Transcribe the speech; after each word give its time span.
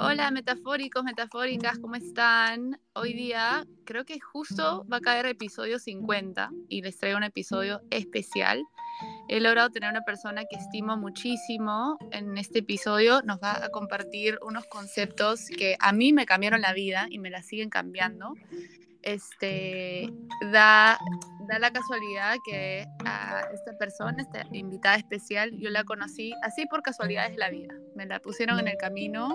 Hola 0.00 0.30
metafóricos, 0.30 1.02
metafóricas, 1.02 1.80
¿cómo 1.80 1.96
están? 1.96 2.80
Hoy 2.94 3.14
día 3.14 3.66
creo 3.84 4.04
que 4.04 4.20
justo 4.20 4.86
va 4.86 4.98
a 4.98 5.00
caer 5.00 5.26
episodio 5.26 5.80
50 5.80 6.50
y 6.68 6.82
les 6.82 6.96
traigo 6.98 7.18
un 7.18 7.24
episodio 7.24 7.80
especial. 7.90 8.62
He 9.28 9.40
logrado 9.40 9.70
tener 9.70 9.90
una 9.90 10.02
persona 10.02 10.44
que 10.48 10.54
estimo 10.54 10.96
muchísimo 10.96 11.98
en 12.12 12.38
este 12.38 12.60
episodio. 12.60 13.22
Nos 13.22 13.40
va 13.40 13.64
a 13.64 13.70
compartir 13.70 14.38
unos 14.42 14.66
conceptos 14.66 15.48
que 15.48 15.76
a 15.80 15.92
mí 15.92 16.12
me 16.12 16.26
cambiaron 16.26 16.60
la 16.60 16.74
vida 16.74 17.08
y 17.10 17.18
me 17.18 17.28
la 17.28 17.42
siguen 17.42 17.68
cambiando. 17.68 18.34
Este, 19.02 20.12
da, 20.52 20.96
da 21.48 21.58
la 21.58 21.72
casualidad 21.72 22.36
que 22.44 22.86
a 23.04 23.40
esta 23.52 23.76
persona, 23.76 24.22
esta 24.22 24.46
invitada 24.52 24.94
especial, 24.94 25.50
yo 25.58 25.70
la 25.70 25.82
conocí 25.82 26.34
así 26.44 26.66
por 26.66 26.82
casualidades 26.82 27.32
de 27.32 27.38
la 27.38 27.50
vida. 27.50 27.74
Me 27.96 28.06
la 28.06 28.20
pusieron 28.20 28.60
en 28.60 28.68
el 28.68 28.76
camino 28.76 29.34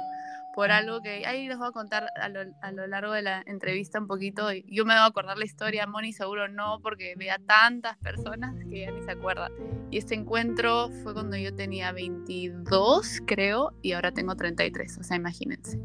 por 0.54 0.72
algo 0.72 1.02
que 1.02 1.26
ahí 1.26 1.48
les 1.48 1.58
voy 1.58 1.68
a 1.68 1.72
contar 1.72 2.08
a 2.16 2.30
lo, 2.30 2.41
a 2.62 2.72
lo, 2.72 2.86
largo 2.88 3.14
de 3.14 3.23
la 3.23 3.44
entrevista 3.46 4.00
un 4.00 4.08
poquito. 4.08 4.52
Yo 4.68 4.86
me 4.86 4.94
voy 4.94 5.02
a 5.02 5.05
acordar 5.05 5.38
la 5.38 5.46
historia, 5.46 5.88
Moni 5.88 6.14
seguro 6.14 6.48
no, 6.48 6.80
porque 6.82 7.16
vea 7.18 7.40
tantas 7.40 7.98
personas 7.98 8.55
que 8.70 8.82
ya 8.82 8.91
ni 8.91 9.02
se 9.02 9.12
acuerda. 9.12 9.50
Y 9.90 9.98
este 9.98 10.16
encuentro 10.16 10.90
fue 11.02 11.13
cuando 11.13 11.38
yo 11.38 11.55
tenía 11.55 11.91
22, 11.91 13.22
creo, 13.26 13.74
y 13.82 13.94
ahora 13.94 14.12
tengo 14.12 14.36
33, 14.36 15.00
o 15.00 15.04
sea, 15.04 15.18
imagínense. 15.18 15.80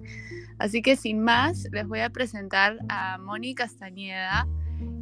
Así 0.58 0.82
que 0.82 0.96
sin 0.96 1.22
más, 1.22 1.66
les 1.72 1.86
voy 1.86 2.00
a 2.00 2.10
presentar 2.10 2.78
a 2.88 3.16
Moni 3.18 3.54
Castañeda. 3.54 4.46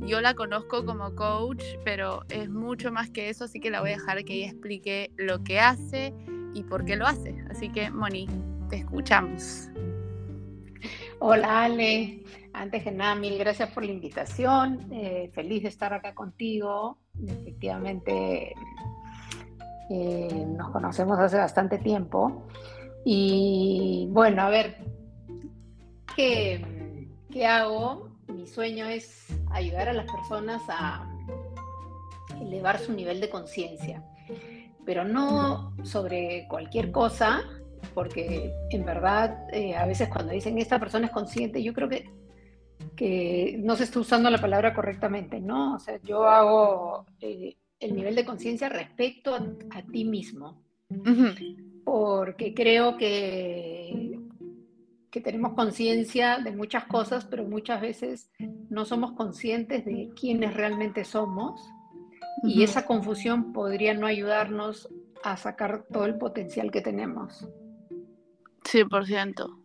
Yo 0.00 0.20
la 0.20 0.34
conozco 0.34 0.84
como 0.84 1.14
coach, 1.14 1.62
pero 1.84 2.22
es 2.28 2.48
mucho 2.48 2.92
más 2.92 3.10
que 3.10 3.30
eso, 3.30 3.44
así 3.44 3.58
que 3.58 3.70
la 3.70 3.80
voy 3.80 3.90
a 3.90 3.96
dejar 3.96 4.24
que 4.24 4.34
ella 4.34 4.46
explique 4.46 5.10
lo 5.16 5.42
que 5.42 5.58
hace 5.58 6.14
y 6.54 6.62
por 6.62 6.84
qué 6.84 6.96
lo 6.96 7.06
hace. 7.06 7.34
Así 7.50 7.70
que, 7.70 7.90
Moni, 7.90 8.28
te 8.68 8.76
escuchamos. 8.76 9.68
Hola 11.18 11.64
Ale, 11.64 12.22
antes 12.52 12.82
que 12.82 12.90
nada, 12.90 13.14
mil 13.14 13.38
gracias 13.38 13.70
por 13.70 13.84
la 13.84 13.92
invitación. 13.92 14.88
Eh, 14.92 15.30
feliz 15.32 15.62
de 15.62 15.68
estar 15.68 15.94
acá 15.94 16.14
contigo. 16.14 16.98
Efectivamente, 17.26 18.54
eh, 19.90 20.46
nos 20.46 20.70
conocemos 20.70 21.18
hace 21.18 21.36
bastante 21.36 21.78
tiempo. 21.78 22.46
Y 23.04 24.08
bueno, 24.10 24.42
a 24.42 24.50
ver, 24.50 24.76
¿qué, 26.14 27.08
¿qué 27.30 27.46
hago? 27.46 28.10
Mi 28.28 28.46
sueño 28.46 28.86
es 28.86 29.26
ayudar 29.50 29.88
a 29.88 29.92
las 29.92 30.10
personas 30.10 30.62
a 30.68 31.08
elevar 32.40 32.78
su 32.78 32.92
nivel 32.92 33.20
de 33.20 33.30
conciencia, 33.30 34.02
pero 34.84 35.04
no 35.04 35.72
sobre 35.84 36.46
cualquier 36.48 36.90
cosa, 36.90 37.42
porque 37.94 38.52
en 38.70 38.84
verdad 38.84 39.46
eh, 39.52 39.74
a 39.74 39.86
veces 39.86 40.08
cuando 40.08 40.32
dicen 40.32 40.58
esta 40.58 40.78
persona 40.78 41.06
es 41.06 41.12
consciente, 41.12 41.62
yo 41.62 41.72
creo 41.72 41.88
que, 41.88 42.10
que 42.94 43.56
no 43.62 43.76
se 43.76 43.84
está 43.84 44.00
usando 44.00 44.30
la 44.30 44.40
palabra 44.40 44.74
correctamente, 44.74 45.40
¿no? 45.40 45.74
O 45.74 45.78
sea, 45.78 46.00
yo 46.02 46.26
hago 46.26 47.06
eh, 47.20 47.56
el 47.80 47.94
nivel 47.94 48.14
de 48.14 48.24
conciencia 48.24 48.68
respecto 48.68 49.34
a, 49.34 49.46
a, 49.70 49.82
ti 49.82 50.04
mismo, 50.04 50.62
porque 51.84 52.54
creo 52.54 52.96
que, 52.96 54.18
que 55.10 55.20
tenemos 55.20 55.54
conciencia 55.54 56.38
de 56.38 56.52
muchas 56.52 56.84
cosas, 56.84 57.24
pero 57.24 57.44
muchas 57.44 57.80
veces 57.80 58.30
no 58.68 58.84
somos 58.84 59.12
conscientes 59.12 59.84
de 59.84 60.10
quiénes 60.14 60.54
realmente 60.54 61.04
somos. 61.04 61.60
Y 62.42 62.62
esa 62.62 62.84
confusión 62.84 63.54
podría 63.54 63.94
no 63.94 64.06
ayudarnos 64.06 64.90
a 65.22 65.36
sacar 65.36 65.84
todo 65.90 66.04
el 66.04 66.18
potencial 66.18 66.70
que 66.70 66.82
tenemos. 66.82 67.48
100%. 68.66 69.62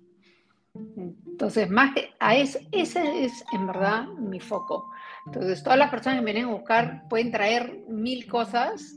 Entonces, 0.74 1.70
más 1.70 1.94
que 1.94 2.12
a 2.20 2.36
ese, 2.36 2.68
ese 2.72 3.26
es 3.26 3.44
en 3.52 3.68
verdad 3.68 4.08
mi 4.08 4.40
foco. 4.40 4.90
Entonces, 5.26 5.64
todas 5.64 5.78
las 5.78 5.90
personas 5.90 6.20
que 6.20 6.26
vienen 6.26 6.46
a 6.46 6.54
buscar 6.54 7.08
pueden 7.10 7.32
traer 7.32 7.84
mil 7.90 8.28
cosas 8.28 8.96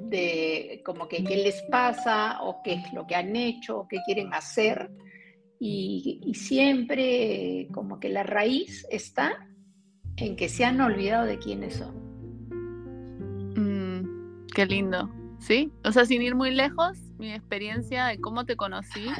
de 0.00 0.82
como 0.84 1.08
que 1.08 1.24
qué 1.24 1.36
les 1.36 1.62
pasa 1.70 2.40
o 2.42 2.62
qué 2.62 2.74
es 2.74 2.92
lo 2.92 3.06
que 3.06 3.16
han 3.16 3.34
hecho 3.36 3.80
o 3.80 3.88
qué 3.88 3.98
quieren 4.04 4.32
hacer. 4.32 4.90
Y, 5.58 6.20
y 6.24 6.34
siempre 6.34 7.68
como 7.72 7.98
que 8.00 8.08
la 8.08 8.22
raíz 8.22 8.86
está 8.90 9.48
en 10.16 10.36
que 10.36 10.48
se 10.48 10.64
han 10.64 10.80
olvidado 10.80 11.26
de 11.26 11.38
quiénes 11.38 11.74
son. 11.74 11.94
Mm, 13.56 14.46
qué 14.54 14.66
lindo. 14.66 15.23
¿Sí? 15.44 15.70
O 15.84 15.92
sea, 15.92 16.06
sin 16.06 16.22
ir 16.22 16.34
muy 16.34 16.52
lejos, 16.52 16.96
mi 17.18 17.30
experiencia 17.30 18.06
de 18.06 18.18
cómo 18.18 18.46
te 18.46 18.56
conocí 18.56 19.10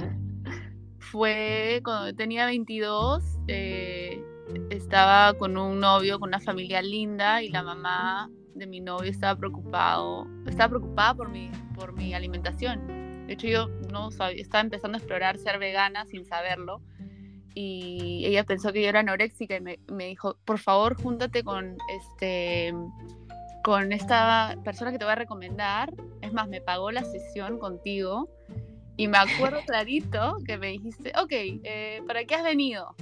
fue 0.99 1.83
cuando 1.85 2.17
tenía 2.17 2.47
22, 2.47 3.23
eh, 3.49 4.25
estaba 4.71 5.35
con 5.35 5.59
un 5.59 5.81
novio, 5.81 6.19
con 6.19 6.31
una 6.31 6.41
familia 6.41 6.81
linda 6.81 7.43
y 7.43 7.51
la 7.51 7.63
mamá 7.63 8.31
de 8.55 8.67
mi 8.67 8.81
novio 8.81 9.11
estaba 9.11 9.39
preocupado, 9.39 10.27
estaba 10.47 10.71
preocupada 10.71 11.13
por 11.13 11.29
mi, 11.29 11.51
por 11.75 11.93
mi 11.93 12.15
alimentación. 12.15 13.27
De 13.27 13.35
hecho, 13.35 13.47
yo 13.47 13.69
no 13.93 14.11
sabía, 14.11 14.41
estaba 14.41 14.63
empezando 14.63 14.97
a 14.97 15.01
explorar 15.01 15.37
ser 15.37 15.59
vegana 15.59 16.07
sin 16.07 16.25
saberlo. 16.25 16.81
Y 17.55 18.23
ella 18.25 18.45
pensó 18.45 18.73
que 18.73 18.81
yo 18.81 18.89
era 18.89 19.01
anoréxica 19.01 19.57
y 19.57 19.61
me, 19.61 19.79
me 19.93 20.07
dijo, 20.07 20.39
por 20.47 20.59
favor, 20.59 20.95
júntate 20.95 21.45
con 21.45 21.77
este 21.95 22.73
con 23.65 23.93
esta 23.93 24.57
persona 24.63 24.93
que 24.93 24.99
te 24.99 25.07
voy 25.07 25.13
a 25.13 25.17
recomendar. 25.17 25.93
Es 26.25 26.33
más, 26.33 26.49
me 26.49 26.63
pagó 26.63 26.91
la 26.91 27.05
sesión 27.05 27.59
contigo 27.59 28.31
y 28.97 29.09
me 29.09 29.19
acuerdo 29.19 29.61
clarito 29.67 30.39
que 30.47 30.57
me 30.57 30.69
dijiste, 30.69 31.13
ok, 31.21 31.33
eh, 31.33 32.03
¿para 32.07 32.25
qué 32.25 32.35
has 32.35 32.43
venido? 32.43 32.95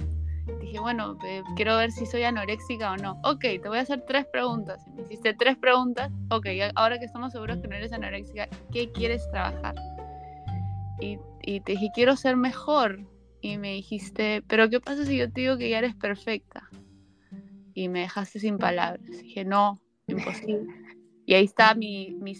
Dije, 0.59 0.77
bueno, 0.79 1.17
eh, 1.25 1.41
quiero 1.55 1.77
ver 1.77 1.91
si 1.93 2.05
soy 2.05 2.23
anoréxica 2.23 2.91
o 2.91 2.97
no. 2.97 3.17
Ok, 3.23 3.39
te 3.39 3.69
voy 3.69 3.77
a 3.77 3.81
hacer 3.81 4.03
tres 4.05 4.25
preguntas. 4.25 4.85
Me 4.93 5.03
hiciste 5.03 5.33
tres 5.33 5.57
preguntas. 5.57 6.11
Ok, 6.31 6.47
ahora 6.75 6.99
que 6.99 7.05
estamos 7.05 7.31
seguros 7.31 7.59
que 7.59 7.69
no 7.69 7.75
eres 7.75 7.93
anoréxica, 7.93 8.49
¿qué 8.73 8.91
quieres 8.91 9.25
trabajar? 9.31 9.75
Y, 10.99 11.17
y 11.43 11.61
te 11.61 11.73
dije, 11.73 11.91
quiero 11.95 12.17
ser 12.17 12.35
mejor. 12.35 12.99
Y 13.39 13.57
me 13.57 13.73
dijiste, 13.73 14.43
pero 14.47 14.69
¿qué 14.69 14.81
pasa 14.81 15.05
si 15.05 15.17
yo 15.17 15.31
te 15.31 15.41
digo 15.41 15.57
que 15.57 15.69
ya 15.69 15.77
eres 15.77 15.95
perfecta? 15.95 16.69
Y 17.73 17.87
me 17.87 18.01
dejaste 18.01 18.39
sin 18.39 18.57
palabras. 18.57 19.05
dije, 19.05 19.45
no, 19.45 19.81
imposible. 20.07 20.82
Y 21.25 21.33
ahí 21.35 21.45
está 21.45 21.73
mi, 21.73 22.11
mi, 22.19 22.35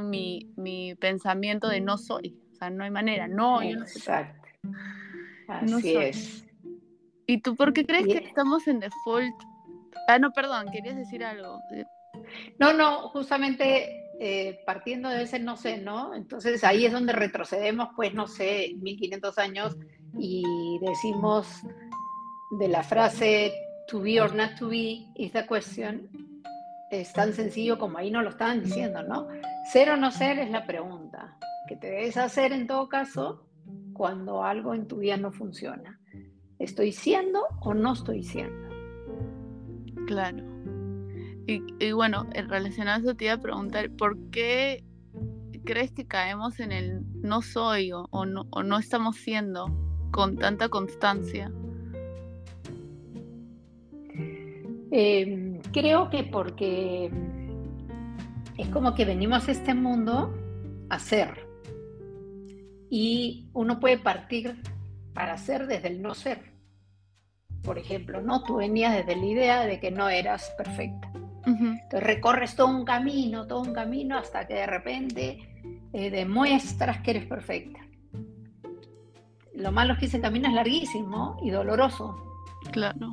mi, 0.00 0.52
mi, 0.56 0.94
pensamiento 0.96 1.68
de 1.68 1.80
no 1.80 1.96
soy. 1.96 2.38
O 2.52 2.54
sea, 2.56 2.70
no 2.70 2.84
hay 2.84 2.90
manera. 2.90 3.26
No, 3.26 3.62
yo 3.62 3.78
no 3.78 3.86
soy. 3.86 3.96
Exacto. 3.96 4.48
Así 5.48 5.96
es. 5.96 6.44
¿Y 7.26 7.40
tú 7.40 7.56
por 7.56 7.72
qué 7.72 7.84
crees 7.84 8.06
que 8.06 8.18
estamos 8.18 8.66
en 8.68 8.80
default? 8.80 9.34
Ah, 10.08 10.18
no, 10.18 10.32
perdón, 10.32 10.66
querías 10.72 10.96
decir 10.96 11.24
algo. 11.24 11.60
No, 12.58 12.72
no, 12.72 13.08
justamente 13.10 13.88
eh, 14.20 14.60
partiendo 14.66 15.08
de 15.08 15.22
ese 15.22 15.38
no 15.38 15.56
sé, 15.56 15.78
¿no? 15.78 16.14
Entonces 16.14 16.64
ahí 16.64 16.86
es 16.86 16.92
donde 16.92 17.12
retrocedemos, 17.12 17.88
pues, 17.96 18.14
no 18.14 18.26
sé, 18.26 18.74
1500 18.80 19.38
años 19.38 19.76
y 20.18 20.42
decimos 20.80 21.62
de 22.58 22.68
la 22.68 22.82
frase 22.82 23.52
to 23.88 24.00
be 24.00 24.20
or 24.20 24.34
not 24.34 24.58
to 24.58 24.68
be 24.68 25.06
is 25.16 25.32
the 25.32 25.46
question 25.46 26.27
es 26.90 27.12
tan 27.12 27.32
sencillo 27.32 27.78
como 27.78 27.98
ahí 27.98 28.10
no 28.10 28.22
lo 28.22 28.30
estaban 28.30 28.62
diciendo, 28.62 29.02
¿no? 29.02 29.28
Ser 29.72 29.90
o 29.90 29.96
no 29.96 30.10
ser 30.10 30.38
es 30.38 30.50
la 30.50 30.66
pregunta 30.66 31.36
que 31.68 31.76
te 31.76 31.88
debes 31.88 32.16
hacer 32.16 32.52
en 32.52 32.66
todo 32.66 32.88
caso 32.88 33.46
cuando 33.92 34.42
algo 34.42 34.74
en 34.74 34.86
tu 34.86 34.98
vida 34.98 35.16
no 35.16 35.30
funciona. 35.30 36.00
¿Estoy 36.58 36.92
siendo 36.92 37.46
o 37.60 37.74
no 37.74 37.92
estoy 37.92 38.22
siendo? 38.22 38.68
Claro. 40.06 40.44
Y, 41.46 41.92
bueno, 41.92 42.26
relacionado 42.48 42.98
a 42.98 43.00
eso 43.00 43.16
te 43.16 43.24
iba 43.24 43.34
a 43.34 43.40
preguntar, 43.40 43.90
¿por 43.92 44.18
qué 44.30 44.84
crees 45.64 45.92
que 45.92 46.06
caemos 46.06 46.60
en 46.60 46.72
el 46.72 47.02
no 47.22 47.40
soy 47.40 47.90
o, 47.92 48.26
no, 48.26 48.46
o 48.50 48.62
no 48.62 48.78
estamos 48.78 49.16
siendo 49.16 49.66
con 50.10 50.36
tanta 50.36 50.68
constancia? 50.68 51.50
Eh, 54.90 55.60
creo 55.72 56.10
que 56.10 56.24
porque 56.24 57.10
es 58.56 58.68
como 58.68 58.94
que 58.94 59.04
venimos 59.04 59.48
a 59.48 59.52
este 59.52 59.74
mundo 59.74 60.34
a 60.88 60.98
ser. 60.98 61.46
Y 62.90 63.48
uno 63.52 63.78
puede 63.80 63.98
partir 63.98 64.56
para 65.12 65.36
ser 65.36 65.66
desde 65.66 65.88
el 65.88 66.02
no 66.02 66.14
ser. 66.14 66.52
Por 67.62 67.78
ejemplo, 67.78 68.22
¿no? 68.22 68.42
Tú 68.44 68.56
venías 68.56 68.94
desde 68.94 69.16
la 69.16 69.26
idea 69.26 69.66
de 69.66 69.80
que 69.80 69.90
no 69.90 70.08
eras 70.08 70.52
perfecta. 70.56 71.10
Entonces 71.44 72.02
recorres 72.02 72.56
todo 72.56 72.66
un 72.68 72.84
camino, 72.84 73.46
todo 73.46 73.62
un 73.62 73.72
camino, 73.72 74.18
hasta 74.18 74.46
que 74.46 74.54
de 74.54 74.66
repente 74.66 75.38
eh, 75.92 76.10
demuestras 76.10 77.00
que 77.00 77.12
eres 77.12 77.26
perfecta. 77.26 77.80
Lo 79.54 79.72
malo 79.72 79.94
es 79.94 79.98
que 79.98 80.06
ese 80.06 80.20
camino 80.20 80.48
es 80.48 80.54
larguísimo 80.54 81.38
y 81.42 81.50
doloroso. 81.50 82.14
Claro. 82.70 83.12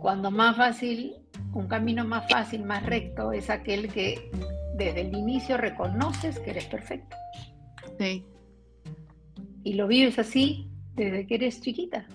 Cuando 0.00 0.30
más 0.30 0.56
fácil, 0.56 1.16
un 1.52 1.66
camino 1.68 2.04
más 2.04 2.28
fácil, 2.30 2.64
más 2.64 2.84
recto, 2.84 3.32
es 3.32 3.50
aquel 3.50 3.92
que 3.92 4.30
desde 4.76 5.00
el 5.02 5.16
inicio 5.16 5.56
reconoces 5.56 6.38
que 6.38 6.50
eres 6.50 6.66
perfecto. 6.66 7.16
Sí. 7.98 8.24
y 9.64 9.74
lo 9.74 9.88
vives 9.88 10.18
así 10.18 10.68
desde 10.94 11.26
que 11.26 11.34
eres 11.34 11.60
chiquita. 11.60 12.06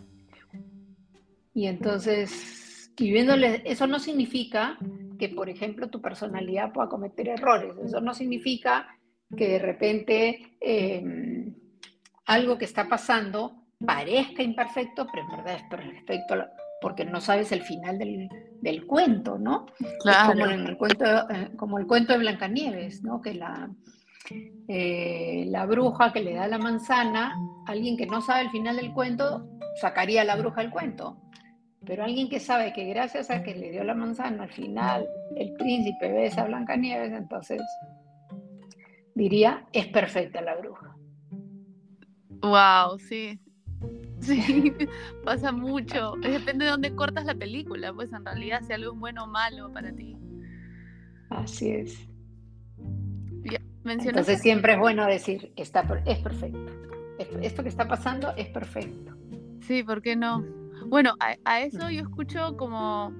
Y 1.53 1.67
entonces, 1.67 2.91
viviéndole, 2.97 3.61
eso 3.65 3.85
no 3.85 3.99
significa 3.99 4.77
que, 5.19 5.29
por 5.29 5.49
ejemplo, 5.49 5.89
tu 5.89 6.01
personalidad 6.01 6.71
pueda 6.71 6.89
cometer 6.89 7.27
errores. 7.29 7.75
Eso 7.85 8.01
no 8.01 8.13
significa 8.13 8.87
que 9.35 9.49
de 9.49 9.59
repente 9.59 10.57
em, 10.61 11.53
algo 12.25 12.57
que 12.57 12.65
está 12.65 12.87
pasando 12.87 13.65
parezca 13.85 14.41
imperfecto, 14.41 15.05
pero 15.11 15.23
en 15.23 15.37
verdad 15.37 15.55
es 15.55 15.63
perfecto 15.69 16.35
porque 16.83 17.05
no 17.05 17.21
sabes 17.21 17.53
el 17.53 17.61
final 17.61 17.97
del, 17.97 18.85
cuento, 18.85 19.39
¿no? 19.39 19.67
Claro. 20.01 20.33
Como, 20.33 20.45
en 20.47 20.67
el 20.67 20.77
cuento, 20.77 21.05
eh, 21.05 21.49
como 21.55 21.79
el 21.79 21.87
cuento 21.87 22.11
de 22.11 22.19
Blancanieves, 22.19 23.01
¿no? 23.03 23.21
Que 23.21 23.33
la, 23.33 23.71
eh, 24.67 25.45
la 25.47 25.65
bruja 25.65 26.11
que 26.11 26.21
le 26.21 26.33
da 26.33 26.45
la 26.49 26.57
manzana, 26.57 27.33
alguien 27.67 27.95
que 27.95 28.05
no 28.05 28.21
sabe 28.21 28.41
el 28.41 28.49
final 28.49 28.75
del 28.75 28.91
cuento, 28.91 29.47
sacaría 29.79 30.23
a 30.23 30.25
la 30.25 30.35
bruja 30.35 30.61
del 30.61 30.71
cuento. 30.71 31.21
Pero 31.85 32.03
alguien 32.03 32.27
que 32.27 32.41
sabe 32.41 32.73
que 32.73 32.83
gracias 32.83 33.29
a 33.29 33.43
que 33.43 33.55
le 33.55 33.71
dio 33.71 33.85
la 33.85 33.95
manzana 33.95 34.43
al 34.43 34.51
final 34.51 35.07
el 35.37 35.53
príncipe 35.53 36.11
besa 36.11 36.41
a 36.41 36.47
Blancanieves, 36.47 37.13
entonces 37.13 37.61
diría, 39.15 39.65
es 39.71 39.87
perfecta 39.87 40.41
la 40.41 40.55
bruja. 40.55 40.97
Wow, 42.41 42.99
sí. 42.99 43.39
Sí, 44.23 44.73
pasa 45.25 45.51
mucho. 45.51 46.15
Depende 46.21 46.65
de 46.65 46.71
dónde 46.71 46.95
cortas 46.95 47.25
la 47.25 47.35
película, 47.35 47.93
pues 47.93 48.11
en 48.13 48.25
realidad 48.25 48.61
si 48.65 48.73
algo 48.73 48.93
es 48.93 48.99
bueno 48.99 49.25
o 49.25 49.27
malo 49.27 49.71
para 49.71 49.91
ti. 49.93 50.17
Así 51.29 51.71
es. 51.71 52.07
Entonces 53.85 54.41
siempre 54.41 54.73
es 54.73 54.79
bueno 54.79 55.05
decir, 55.05 55.51
está, 55.55 55.85
es 56.05 56.19
perfecto. 56.19 56.71
Esto 57.41 57.63
que 57.63 57.69
está 57.69 57.87
pasando 57.87 58.33
es 58.37 58.47
perfecto. 58.47 59.13
Sí, 59.61 59.83
¿por 59.83 60.01
qué 60.01 60.15
no? 60.15 60.43
Bueno, 60.87 61.15
a, 61.19 61.61
eso 61.61 61.89
yo 61.89 62.01
escucho 62.01 62.55
como 62.57 63.13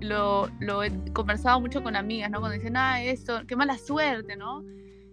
lo, 0.00 0.48
lo, 0.60 0.82
he 0.82 0.92
conversado 1.12 1.60
mucho 1.60 1.82
con 1.82 1.96
amigas, 1.96 2.30
¿no? 2.30 2.38
Cuando 2.38 2.56
dicen, 2.56 2.76
ah, 2.76 3.02
esto, 3.02 3.42
qué 3.46 3.56
mala 3.56 3.78
suerte, 3.78 4.36
¿no? 4.36 4.64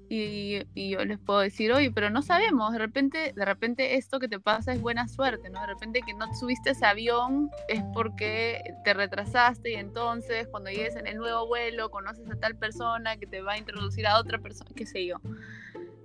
Y, 0.10 0.62
y, 0.74 0.92
yo 0.92 1.04
les 1.04 1.20
puedo 1.20 1.40
decir, 1.40 1.74
oye, 1.74 1.92
pero 1.92 2.10
no 2.10 2.22
sabemos, 2.22 2.72
de 2.72 2.80
repente, 2.80 3.34
de 3.36 3.46
repente 3.46 3.96
esto 3.96 4.20
que 4.20 4.30
te 4.30 4.40
pasa 4.40 4.72
es 4.72 4.82
buena 4.82 5.08
suerte, 5.10 5.50
¿no? 5.50 5.60
De 5.60 5.68
repente 5.68 6.02
que 6.06 6.14
no 6.14 6.34
subiste 6.34 6.70
ese 6.70 6.86
avión 6.86 7.50
es 7.68 7.84
porque 7.94 8.74
te 8.86 8.94
retrasaste 8.94 9.72
y 9.72 9.76
entonces 9.76 10.48
cuando 10.48 10.70
llegues 10.70 10.96
en 10.96 11.08
el 11.08 11.18
nuevo 11.18 11.46
vuelo 11.48 11.92
conoces 11.92 12.30
a 12.32 12.36
tal 12.36 12.56
persona 12.56 13.18
que 13.18 13.28
te 13.28 13.42
va 13.42 13.54
a 13.54 13.58
introducir 13.58 14.08
a 14.08 14.18
otra 14.18 14.40
persona, 14.40 14.72
qué 14.74 14.86
sé 14.86 15.06
yo. 15.06 15.18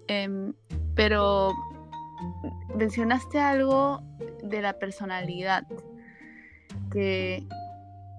Em, 0.08 0.52
pero 0.96 1.52
mencionaste 2.74 3.38
algo 3.38 4.02
de 4.42 4.62
la 4.62 4.78
personalidad, 4.78 5.64
que, 6.90 7.46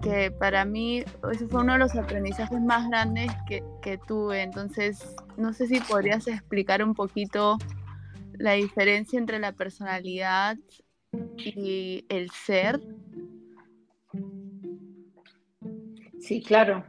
que 0.04 0.30
para 0.30 0.66
mí 0.66 1.02
ese 1.32 1.48
fue 1.48 1.62
uno 1.62 1.72
de 1.72 1.78
los 1.78 1.96
aprendizajes 1.96 2.60
más 2.60 2.88
grandes 2.90 3.32
que, 3.48 3.64
que, 3.80 3.96
tuve. 3.96 4.42
Entonces, 4.42 5.16
no 5.38 5.54
sé 5.54 5.66
si 5.66 5.80
podrías 5.80 6.28
explicar 6.28 6.84
un 6.84 6.94
poquito 6.94 7.58
la 8.34 8.52
diferencia 8.52 9.18
entre 9.18 9.38
la 9.38 9.52
personalidad 9.52 10.58
y 11.44 12.04
el 12.10 12.30
ser. 12.30 12.80
Sí, 16.20 16.42
claro. 16.42 16.84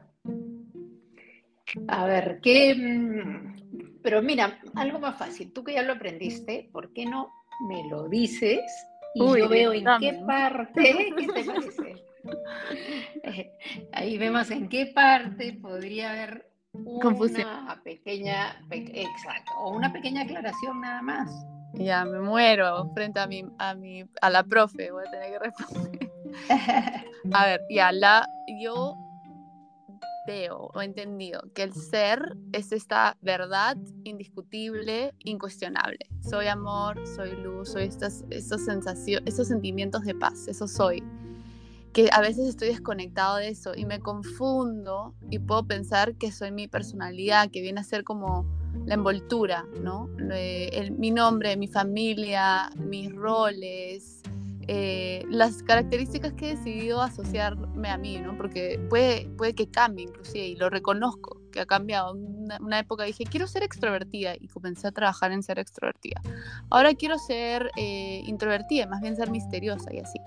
A 1.87 2.05
ver, 2.05 2.39
¿qué, 2.41 2.75
mm, 2.75 4.01
pero 4.01 4.21
mira, 4.21 4.59
algo 4.75 4.99
más 4.99 5.17
fácil, 5.17 5.53
tú 5.53 5.63
que 5.63 5.73
ya 5.73 5.83
lo 5.83 5.93
aprendiste, 5.93 6.69
¿por 6.71 6.91
qué 6.91 7.05
no 7.05 7.31
me 7.69 7.87
lo 7.89 8.09
dices? 8.09 8.61
Y 9.13 9.19
yo 9.19 9.47
veo 9.47 9.71
en 9.71 9.85
qué 9.99 10.19
parte, 10.27 11.13
¿qué 11.17 11.27
te 11.27 11.43
parece? 11.45 12.04
ahí 13.93 14.17
vemos 14.17 14.51
en 14.51 14.69
qué 14.69 14.87
parte 14.87 15.53
podría 15.61 16.11
haber 16.11 16.49
una 16.73 17.81
pequeña, 17.83 18.61
exacto, 18.71 19.51
o 19.57 19.71
una 19.71 19.91
pequeña 19.91 20.23
aclaración 20.23 20.81
nada 20.81 21.01
más. 21.01 21.31
Ya, 21.73 22.05
me 22.05 22.19
muero 22.19 22.91
frente 22.93 23.19
a 23.19 23.27
mi, 23.27 23.45
a 23.59 23.75
mi, 23.75 24.05
a 24.21 24.29
la 24.29 24.43
profe, 24.43 24.91
voy 24.91 25.05
a 25.07 25.11
tener 25.11 25.31
que 25.31 25.39
responder. 25.39 26.11
a 27.33 27.45
ver, 27.45 27.61
ya, 27.69 27.91
la, 27.91 28.27
yo 28.61 28.95
veo 30.25 30.71
o 30.73 30.81
entendido 30.81 31.41
que 31.53 31.63
el 31.63 31.73
ser 31.73 32.35
es 32.51 32.71
esta 32.71 33.17
verdad 33.21 33.77
indiscutible, 34.03 35.13
incuestionable. 35.19 35.99
Soy 36.21 36.47
amor, 36.47 37.05
soy 37.15 37.31
luz, 37.43 37.71
soy 37.71 37.83
estas, 37.83 38.23
estas 38.29 38.65
sensaciones, 38.65 39.27
estos 39.27 39.47
sentimientos 39.47 40.03
de 40.03 40.15
paz, 40.15 40.47
eso 40.47 40.67
soy. 40.67 41.03
Que 41.95 42.09
a 42.11 42.19
veces 42.19 42.49
estoy 42.49 42.67
desconectado 42.67 43.37
de 43.37 43.47
eso 43.47 43.71
y 43.73 43.85
me 43.85 44.01
confundo 44.01 45.15
y 45.29 45.39
puedo 45.39 45.65
pensar 45.65 46.15
que 46.15 46.29
soy 46.29 46.51
mi 46.51 46.67
personalidad, 46.67 47.49
que 47.49 47.61
viene 47.61 47.79
a 47.79 47.85
ser 47.85 48.03
como 48.03 48.45
la 48.85 48.95
envoltura, 48.95 49.65
¿no? 49.81 50.09
mi 50.97 51.11
nombre, 51.11 51.55
mi 51.55 51.69
familia, 51.69 52.69
mis 52.75 53.15
roles, 53.15 54.21
eh, 54.67 55.23
las 55.29 55.61
características 55.61 56.33
que 56.33 56.49
he 56.49 56.55
decidido 56.55 57.01
asociarme 57.01 57.89
a 57.89 57.97
mí, 57.97 58.17
¿no? 58.17 58.35
Porque 58.35 58.79
puede, 58.89 59.27
puede 59.37 59.53
que 59.53 59.69
cambie 59.69 60.05
inclusive 60.05 60.47
y 60.47 60.55
lo 60.55 60.69
reconozco, 60.69 61.39
que 61.51 61.61
ha 61.61 61.65
cambiado. 61.67 62.13
Una, 62.13 62.57
una 62.59 62.79
época 62.79 63.03
dije, 63.03 63.25
quiero 63.25 63.45
ser 63.47 63.61
extrovertida 63.61 64.33
y 64.39 64.47
comencé 64.47 64.87
a 64.87 64.91
trabajar 64.91 65.31
en 65.31 65.43
ser 65.43 65.59
extrovertida. 65.59 66.19
Ahora 66.71 66.95
quiero 66.95 67.19
ser 67.19 67.69
eh, 67.77 68.23
introvertida, 68.25 68.87
más 68.87 69.01
bien 69.01 69.15
ser 69.15 69.29
misteriosa 69.29 69.93
y 69.93 69.99
así. 69.99 70.19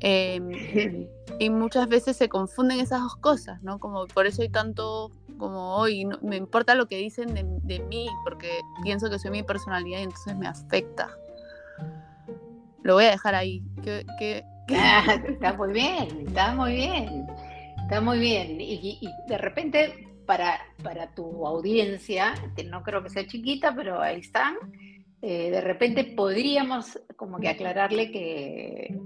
Em, 0.00 1.06
y 1.38 1.50
muchas 1.50 1.88
veces 1.88 2.16
se 2.16 2.28
confunden 2.28 2.80
esas 2.80 3.02
dos 3.02 3.16
cosas, 3.16 3.62
¿no? 3.62 3.78
Como 3.78 4.06
por 4.06 4.26
eso 4.26 4.40
hay 4.40 4.48
tanto 4.48 5.12
como 5.36 5.76
hoy, 5.76 6.08
me 6.22 6.36
importa 6.36 6.74
lo 6.74 6.88
que 6.88 6.96
dicen 6.96 7.34
de, 7.34 7.44
de 7.62 7.84
mí, 7.84 8.08
porque 8.24 8.60
pienso 8.82 9.08
que 9.08 9.18
soy 9.18 9.30
mi 9.30 9.42
personalidad 9.42 10.00
y 10.00 10.04
entonces 10.04 10.36
me 10.36 10.48
afecta 10.48 11.10
lo 12.82 12.94
voy 12.94 13.04
a 13.04 13.10
dejar 13.10 13.34
ahí. 13.34 13.62
está 14.68 15.52
muy 15.54 15.72
bien, 15.72 16.26
está 16.26 16.54
muy 16.54 16.72
bien, 16.72 17.26
está 17.82 18.00
muy 18.00 18.18
bien. 18.18 18.60
Y, 18.60 19.00
de 19.26 19.38
repente, 19.38 20.08
para, 20.26 20.60
para 20.82 21.14
tu 21.14 21.46
audiencia, 21.46 22.34
que 22.56 22.64
no 22.64 22.82
creo 22.82 23.02
que 23.02 23.10
sea 23.10 23.26
chiquita, 23.26 23.74
pero 23.74 24.00
ahí 24.00 24.20
están, 24.20 24.56
eh, 25.22 25.50
de 25.50 25.60
repente 25.60 26.04
podríamos 26.04 27.00
como 27.16 27.38
que 27.38 27.48
aclararle 27.48 28.10
que, 28.12 29.00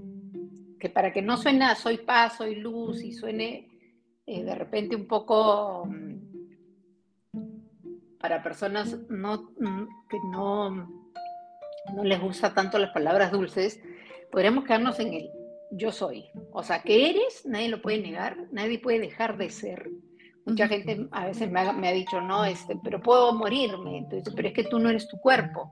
que 0.79 0.89
para 0.89 1.11
que 1.11 1.21
no 1.21 1.37
suene 1.37 1.75
soy 1.75 1.97
paz, 1.99 2.37
soy 2.37 2.55
luz 2.55 3.01
y 3.03 3.13
suene 3.13 3.69
eh, 4.25 4.43
de 4.43 4.55
repente 4.55 4.95
un 4.95 5.07
poco 5.07 5.85
mm, 5.85 6.17
para 8.19 8.41
personas 8.41 8.97
no, 9.09 9.51
mm, 9.59 10.07
que 10.09 10.17
no 10.31 11.02
no 11.95 12.03
les 12.03 12.21
gusta 12.21 12.53
tanto 12.53 12.77
las 12.77 12.91
palabras 12.91 13.31
dulces, 13.31 13.79
podríamos 14.31 14.63
quedarnos 14.63 14.99
en 14.99 15.13
el 15.13 15.29
yo 15.75 15.91
soy. 15.91 16.29
O 16.51 16.63
sea, 16.63 16.81
que 16.81 17.09
eres, 17.09 17.45
nadie 17.45 17.69
lo 17.69 17.81
puede 17.81 17.99
negar, 17.99 18.37
nadie 18.51 18.79
puede 18.79 18.99
dejar 18.99 19.37
de 19.37 19.49
ser. 19.49 19.89
Mucha 20.45 20.67
gente 20.67 21.07
a 21.11 21.27
veces 21.27 21.49
me 21.49 21.59
ha, 21.61 21.93
dicho, 21.93 22.21
no, 22.21 22.45
este, 22.45 22.77
pero 22.83 23.01
puedo 23.01 23.33
morirme. 23.33 23.97
Entonces, 23.97 24.33
pero 24.35 24.47
es 24.47 24.53
que 24.53 24.65
tú 24.65 24.79
no 24.79 24.89
eres 24.89 25.07
tu 25.07 25.17
cuerpo. 25.17 25.71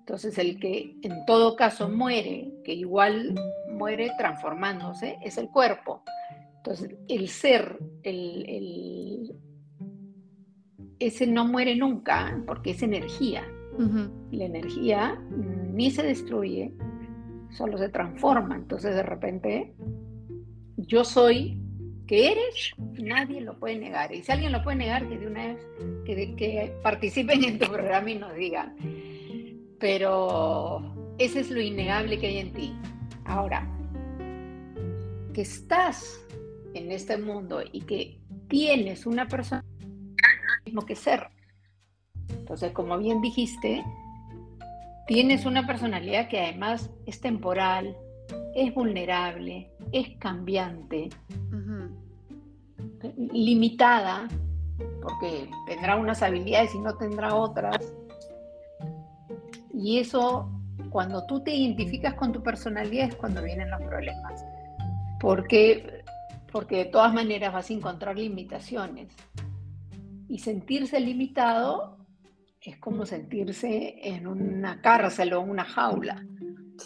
Entonces, 0.00 0.38
el 0.38 0.58
que 0.58 0.96
en 1.02 1.24
todo 1.26 1.56
caso 1.56 1.88
muere, 1.88 2.52
que 2.64 2.72
igual 2.72 3.34
muere 3.70 4.10
transformándose, 4.18 5.18
es 5.22 5.36
el 5.38 5.48
cuerpo. 5.48 6.02
Entonces, 6.58 6.90
el 7.08 7.28
ser, 7.28 7.78
el, 8.02 9.34
ese 10.98 11.26
no 11.26 11.46
muere 11.46 11.76
nunca, 11.76 12.42
porque 12.46 12.70
es 12.70 12.82
energía. 12.82 13.44
La 14.32 14.44
energía 14.44 15.20
ni 15.72 15.90
se 15.90 16.02
destruye, 16.02 16.72
solo 17.50 17.78
se 17.78 17.88
transforma. 17.88 18.56
Entonces 18.56 18.94
de 18.94 19.02
repente, 19.02 19.74
yo 20.76 21.04
soy 21.04 21.60
que 22.06 22.32
eres, 22.32 22.72
nadie 22.94 23.40
lo 23.42 23.58
puede 23.58 23.78
negar. 23.78 24.12
Y 24.12 24.22
si 24.22 24.32
alguien 24.32 24.52
lo 24.52 24.62
puede 24.62 24.78
negar, 24.78 25.08
que 25.08 25.18
de 25.18 25.26
una 25.26 25.56
que, 26.04 26.34
que 26.36 26.74
participen 26.82 27.44
en 27.44 27.58
tu 27.58 27.66
programa 27.66 28.10
y 28.10 28.18
nos 28.18 28.34
digan. 28.34 28.74
Pero 29.78 31.14
ese 31.18 31.40
es 31.40 31.50
lo 31.50 31.60
innegable 31.60 32.18
que 32.18 32.26
hay 32.26 32.38
en 32.38 32.52
ti. 32.52 32.74
Ahora, 33.24 33.68
que 35.34 35.42
estás 35.42 36.26
en 36.74 36.90
este 36.90 37.18
mundo 37.18 37.62
y 37.70 37.82
que 37.82 38.18
tienes 38.48 39.06
una 39.06 39.28
persona 39.28 39.64
mismo 40.64 40.84
que 40.84 40.96
ser. 40.96 41.28
Entonces, 42.48 42.72
como 42.72 42.96
bien 42.96 43.20
dijiste, 43.20 43.84
tienes 45.06 45.44
una 45.44 45.66
personalidad 45.66 46.28
que 46.28 46.40
además 46.40 46.88
es 47.04 47.20
temporal, 47.20 47.94
es 48.54 48.74
vulnerable, 48.74 49.70
es 49.92 50.16
cambiante, 50.16 51.10
limitada, 53.34 54.28
porque 55.02 55.50
tendrá 55.66 55.96
unas 55.96 56.22
habilidades 56.22 56.74
y 56.74 56.78
no 56.78 56.96
tendrá 56.96 57.34
otras. 57.34 57.76
Y 59.74 59.98
eso 59.98 60.50
cuando 60.88 61.26
tú 61.26 61.40
te 61.40 61.54
identificas 61.54 62.14
con 62.14 62.32
tu 62.32 62.42
personalidad 62.42 63.08
es 63.08 63.14
cuando 63.14 63.42
vienen 63.42 63.70
los 63.70 63.82
problemas. 63.82 64.42
Porque, 65.20 66.02
porque 66.50 66.78
de 66.78 66.84
todas 66.86 67.12
maneras 67.12 67.52
vas 67.52 67.68
a 67.68 67.74
encontrar 67.74 68.16
limitaciones. 68.16 69.14
Y 70.30 70.38
sentirse 70.38 70.98
limitado 70.98 71.97
es 72.68 72.78
como 72.78 73.06
sentirse 73.06 73.96
en 74.02 74.26
una 74.26 74.80
cárcel 74.80 75.32
o 75.32 75.42
en 75.42 75.50
una 75.50 75.64
jaula. 75.64 76.24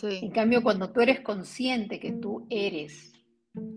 En 0.02 0.30
cambio, 0.30 0.62
cuando 0.62 0.90
tú 0.90 1.00
eres 1.00 1.20
consciente 1.20 1.98
que 2.00 2.12
tú 2.12 2.46
eres 2.48 3.12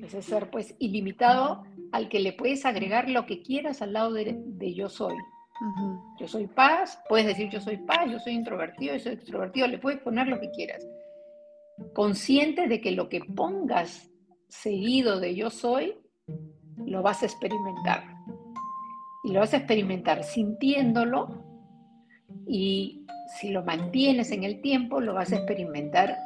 ese 0.02 0.22
ser 0.22 0.50
pues 0.50 0.76
ilimitado 0.80 1.64
al 1.92 2.08
que 2.08 2.20
le 2.20 2.34
puedes 2.34 2.66
agregar 2.66 3.10
lo 3.10 3.26
que 3.26 3.42
quieras 3.42 3.82
al 3.82 3.94
lado 3.94 4.14
de, 4.14 4.74
yo 4.74 4.88
soy. 4.88 5.16
Yo 6.20 6.28
soy 6.28 6.48
paz, 6.48 7.00
puedes 7.10 7.26
decir 7.26 7.50
yo 7.50 7.60
soy 7.60 7.78
paz, 7.78 8.10
yo 8.12 8.20
soy 8.20 8.34
introvertido, 8.34 8.94
yo 8.94 9.00
soy 9.00 9.14
extrovertido, 9.14 9.68
le 9.68 9.80
puedes 9.80 10.00
poner 10.02 10.28
lo 10.28 10.40
que 10.40 10.52
quieras. 10.52 10.86
Consciente 11.94 12.68
de 12.68 12.82
que 12.82 12.92
lo 12.92 13.10
que 13.10 13.22
pongas 13.22 14.10
seguido 14.48 15.20
de 15.20 15.36
yo 15.36 15.50
soy, 15.50 15.96
lo 16.86 17.02
vas 17.02 17.24
a 17.24 17.26
experimentar. 17.26 18.04
Y 19.24 19.32
lo 19.32 19.40
vas 19.40 19.54
a 19.54 19.58
experimentar 19.58 20.24
sintiéndolo 20.24 21.55
y 22.48 23.06
si 23.40 23.50
lo 23.50 23.64
mantienes 23.64 24.32
en 24.32 24.44
el 24.44 24.62
tiempo, 24.62 25.02
lo 25.02 25.14
vas 25.14 25.32
a 25.32 25.38
experimentar 25.38 26.18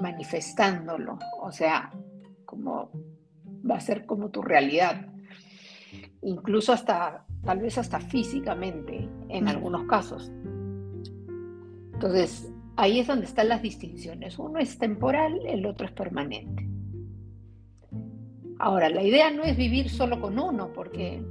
manifestándolo. 0.00 1.18
O 1.40 1.52
sea, 1.52 1.92
como 2.44 2.90
va 3.68 3.76
a 3.76 3.80
ser 3.80 4.06
como 4.06 4.30
tu 4.30 4.42
realidad. 4.42 5.06
Incluso 6.22 6.72
hasta, 6.72 7.24
tal 7.44 7.60
vez 7.60 7.78
hasta 7.78 8.00
físicamente, 8.00 9.08
en 9.28 9.48
algunos 9.48 9.84
casos. 9.84 10.30
Entonces, 11.94 12.52
ahí 12.76 13.00
es 13.00 13.06
donde 13.06 13.26
están 13.26 13.48
las 13.48 13.62
distinciones. 13.62 14.38
Uno 14.38 14.58
es 14.58 14.78
temporal, 14.78 15.40
el 15.46 15.66
otro 15.66 15.86
es 15.86 15.92
permanente. 15.92 16.66
Ahora, 18.58 18.90
la 18.90 19.02
idea 19.02 19.30
no 19.30 19.42
es 19.42 19.56
vivir 19.56 19.88
solo 19.88 20.20
con 20.20 20.38
uno, 20.38 20.72
porque 20.72 21.22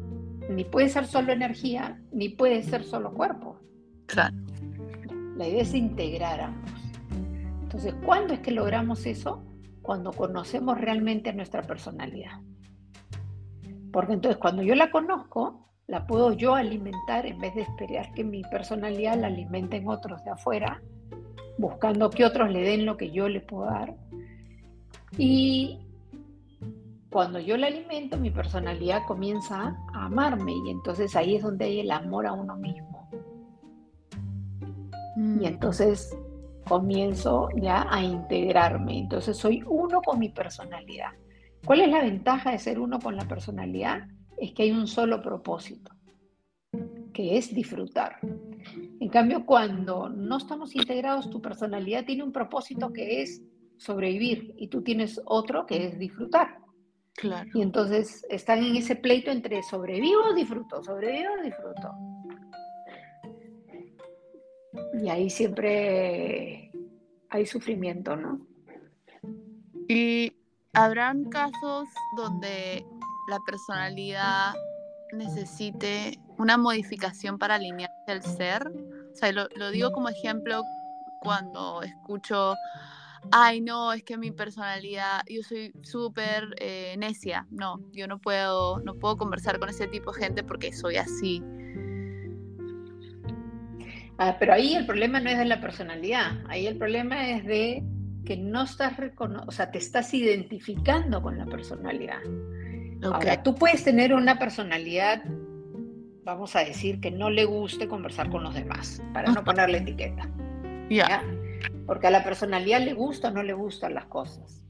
ni 0.50 0.64
puede 0.64 0.90
ser 0.90 1.06
solo 1.06 1.32
energía, 1.32 2.02
ni 2.12 2.30
puede 2.30 2.64
ser 2.64 2.84
solo 2.84 3.14
cuerpo. 3.14 3.60
Claro. 4.10 4.36
La 5.38 5.48
idea 5.48 5.62
es 5.62 5.74
integrar 5.76 6.42
ambos. 6.42 6.82
Entonces, 7.62 7.94
¿cuándo 8.04 8.34
es 8.34 8.40
que 8.40 8.52
logramos 8.52 9.06
eso? 9.06 9.44
Cuando 9.84 10.12
conocemos 10.12 10.82
realmente 10.82 11.32
nuestra 11.32 11.62
personalidad. 11.62 12.42
Porque 13.94 14.14
entonces 14.14 14.40
cuando 14.40 14.64
yo 14.64 14.74
la 14.74 14.90
conozco, 14.92 15.70
la 15.88 16.08
puedo 16.08 16.34
yo 16.34 16.56
alimentar 16.56 17.26
en 17.26 17.40
vez 17.40 17.54
de 17.54 17.62
esperar 17.62 18.12
que 18.14 18.24
mi 18.24 18.42
personalidad 18.44 19.18
la 19.20 19.28
alimenten 19.28 19.88
otros 19.88 20.24
de 20.24 20.32
afuera, 20.32 20.82
buscando 21.58 22.10
que 22.10 22.26
otros 22.26 22.52
le 22.52 22.62
den 22.62 22.86
lo 22.86 22.98
que 22.98 23.12
yo 23.12 23.30
le 23.30 23.42
puedo 23.42 23.66
dar. 23.66 23.96
Y 25.18 25.80
cuando 27.12 27.40
yo 27.40 27.58
la 27.58 27.68
alimento, 27.68 28.18
mi 28.18 28.32
personalidad 28.32 29.06
comienza 29.08 29.76
a 29.94 30.06
amarme 30.06 30.54
y 30.66 30.72
entonces 30.72 31.16
ahí 31.16 31.36
es 31.36 31.44
donde 31.44 31.66
hay 31.66 31.80
el 31.82 31.92
amor 31.92 32.26
a 32.26 32.34
uno 32.34 32.56
mismo. 32.56 32.99
Y 35.20 35.22
mm. 35.22 35.46
entonces 35.46 36.18
comienzo 36.66 37.50
ya 37.56 37.86
a 37.90 38.02
integrarme. 38.02 39.00
Entonces 39.00 39.36
soy 39.36 39.64
uno 39.68 40.02
con 40.02 40.18
mi 40.18 40.30
personalidad. 40.30 41.12
¿Cuál 41.66 41.82
es 41.82 41.90
la 41.90 42.02
ventaja 42.02 42.52
de 42.52 42.60
ser 42.60 42.80
uno 42.80 43.00
con 43.00 43.18
la 43.18 43.28
personalidad? 43.28 44.08
Es 44.38 44.54
que 44.54 44.64
hay 44.64 44.72
un 44.72 44.88
solo 44.88 45.22
propósito, 45.22 45.92
que 47.14 47.38
es 47.38 47.54
disfrutar. 47.54 48.20
En 49.02 49.10
cambio, 49.10 49.46
cuando 49.46 50.08
no 50.08 50.38
estamos 50.38 50.74
integrados, 50.74 51.30
tu 51.30 51.42
personalidad 51.42 52.06
tiene 52.06 52.24
un 52.24 52.32
propósito 52.32 52.94
que 52.94 53.22
es 53.22 53.42
sobrevivir 53.78 54.54
y 54.58 54.70
tú 54.70 54.82
tienes 54.82 55.22
otro 55.26 55.66
que 55.66 55.88
es 55.88 56.00
disfrutar. 56.00 56.60
Claro. 57.16 57.50
Y 57.54 57.62
entonces 57.62 58.26
están 58.30 58.64
en 58.64 58.78
ese 58.78 58.96
pleito 58.96 59.32
entre 59.32 59.62
sobrevivo 59.64 60.22
o 60.32 60.34
disfruto, 60.34 60.82
sobrevivo 60.82 61.34
o 61.38 61.44
disfruto. 61.44 61.90
Y 65.02 65.10
ahí 65.10 65.30
siempre 65.30 66.72
hay 67.30 67.46
sufrimiento, 67.46 68.16
¿no? 68.16 68.46
Y 69.88 70.34
habrán 70.74 71.26
casos 71.26 71.88
donde 72.18 72.86
la 73.30 73.40
personalidad 73.46 74.54
necesite 75.14 76.20
una 76.38 76.58
modificación 76.58 77.38
para 77.38 77.56
alinearse 77.56 78.12
al 78.12 78.24
ser. 78.24 78.68
O 79.12 79.16
sea, 79.16 79.32
lo, 79.32 79.72
digo 79.72 79.92
como 79.92 80.10
ejemplo 80.10 80.64
cuando 81.22 81.82
escucho, 81.82 82.56
ay, 83.32 83.62
no, 83.62 83.94
es 83.94 84.04
que 84.04 84.18
mi 84.18 84.32
personalidad, 84.32 85.22
yo 85.28 85.44
soy 85.44 85.74
súper 85.82 86.50
eh, 86.60 86.96
necia. 86.98 87.48
No, 87.50 87.80
yo 87.92 88.08
no 88.08 88.20
puedo, 88.20 88.80
no 88.80 88.96
puedo 88.96 89.18
conversar 89.18 89.60
con 89.60 89.70
ese 89.70 89.88
tipo 89.88 90.12
de 90.12 90.24
gente 90.24 90.44
porque 90.44 90.74
soy 90.74 90.98
así. 90.98 91.44
Ah, 94.22 94.36
pero 94.38 94.54
ahí 94.54 94.76
el 94.76 94.86
problema 94.86 95.22
no 95.22 95.30
es 95.30 95.38
de 95.38 95.46
la 95.46 95.62
personalidad, 95.62 96.44
ahí 96.50 96.68
el 96.68 96.76
problema 96.76 97.30
es 97.30 97.46
de 97.46 97.84
que 98.26 98.36
no 98.36 98.64
estás 98.64 98.94
o 99.48 99.52
sea, 99.52 99.72
te 99.72 99.78
estás 99.78 100.14
identificando 100.14 101.22
con 101.22 101.38
la 101.38 101.46
personalidad. 101.46 102.20
Ahora, 103.02 103.42
tú 103.42 103.56
puedes 103.56 103.86
tener 103.86 104.14
una 104.14 104.38
personalidad, 104.38 105.24
vamos 106.26 106.54
a 106.58 106.60
decir, 106.60 107.00
que 107.00 107.12
no 107.12 107.30
le 107.30 107.46
guste 107.46 107.88
conversar 107.88 108.30
con 108.30 108.44
los 108.44 108.54
demás, 108.54 109.02
para 109.14 109.32
no 109.32 109.42
ponerle 109.42 109.78
etiqueta. 109.78 110.30
¿Ya? 110.90 111.24
Porque 111.86 112.08
a 112.08 112.12
la 112.12 112.24
personalidad 112.24 112.82
le 112.82 112.94
gusta 112.94 113.30
o 113.30 113.32
no 113.32 113.42
le 113.42 113.54
gustan 113.54 113.94
las 113.94 114.06
cosas. 114.06 114.66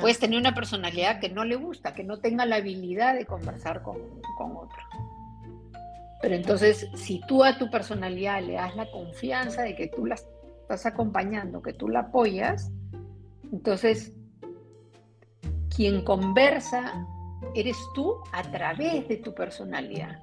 Puedes 0.00 0.18
tener 0.18 0.40
una 0.40 0.54
personalidad 0.54 1.20
que 1.20 1.28
no 1.28 1.44
le 1.44 1.56
gusta, 1.56 1.92
que 1.92 2.04
no 2.04 2.20
tenga 2.20 2.46
la 2.46 2.56
habilidad 2.56 3.14
de 3.14 3.26
conversar 3.26 3.82
con, 3.82 3.98
con 4.38 4.56
otro. 4.56 4.78
Pero 6.20 6.34
entonces, 6.34 6.88
si 6.94 7.20
tú 7.26 7.44
a 7.44 7.58
tu 7.58 7.70
personalidad 7.70 8.42
le 8.42 8.54
das 8.54 8.74
la 8.74 8.90
confianza 8.90 9.62
de 9.62 9.76
que 9.76 9.88
tú 9.88 10.06
la 10.06 10.16
estás 10.16 10.86
acompañando, 10.86 11.62
que 11.62 11.72
tú 11.72 11.88
la 11.88 12.00
apoyas, 12.00 12.70
entonces 13.52 14.12
quien 15.74 16.02
conversa 16.04 17.06
eres 17.54 17.76
tú 17.94 18.16
a 18.32 18.42
través 18.42 19.06
de 19.08 19.16
tu 19.18 19.34
personalidad. 19.34 20.20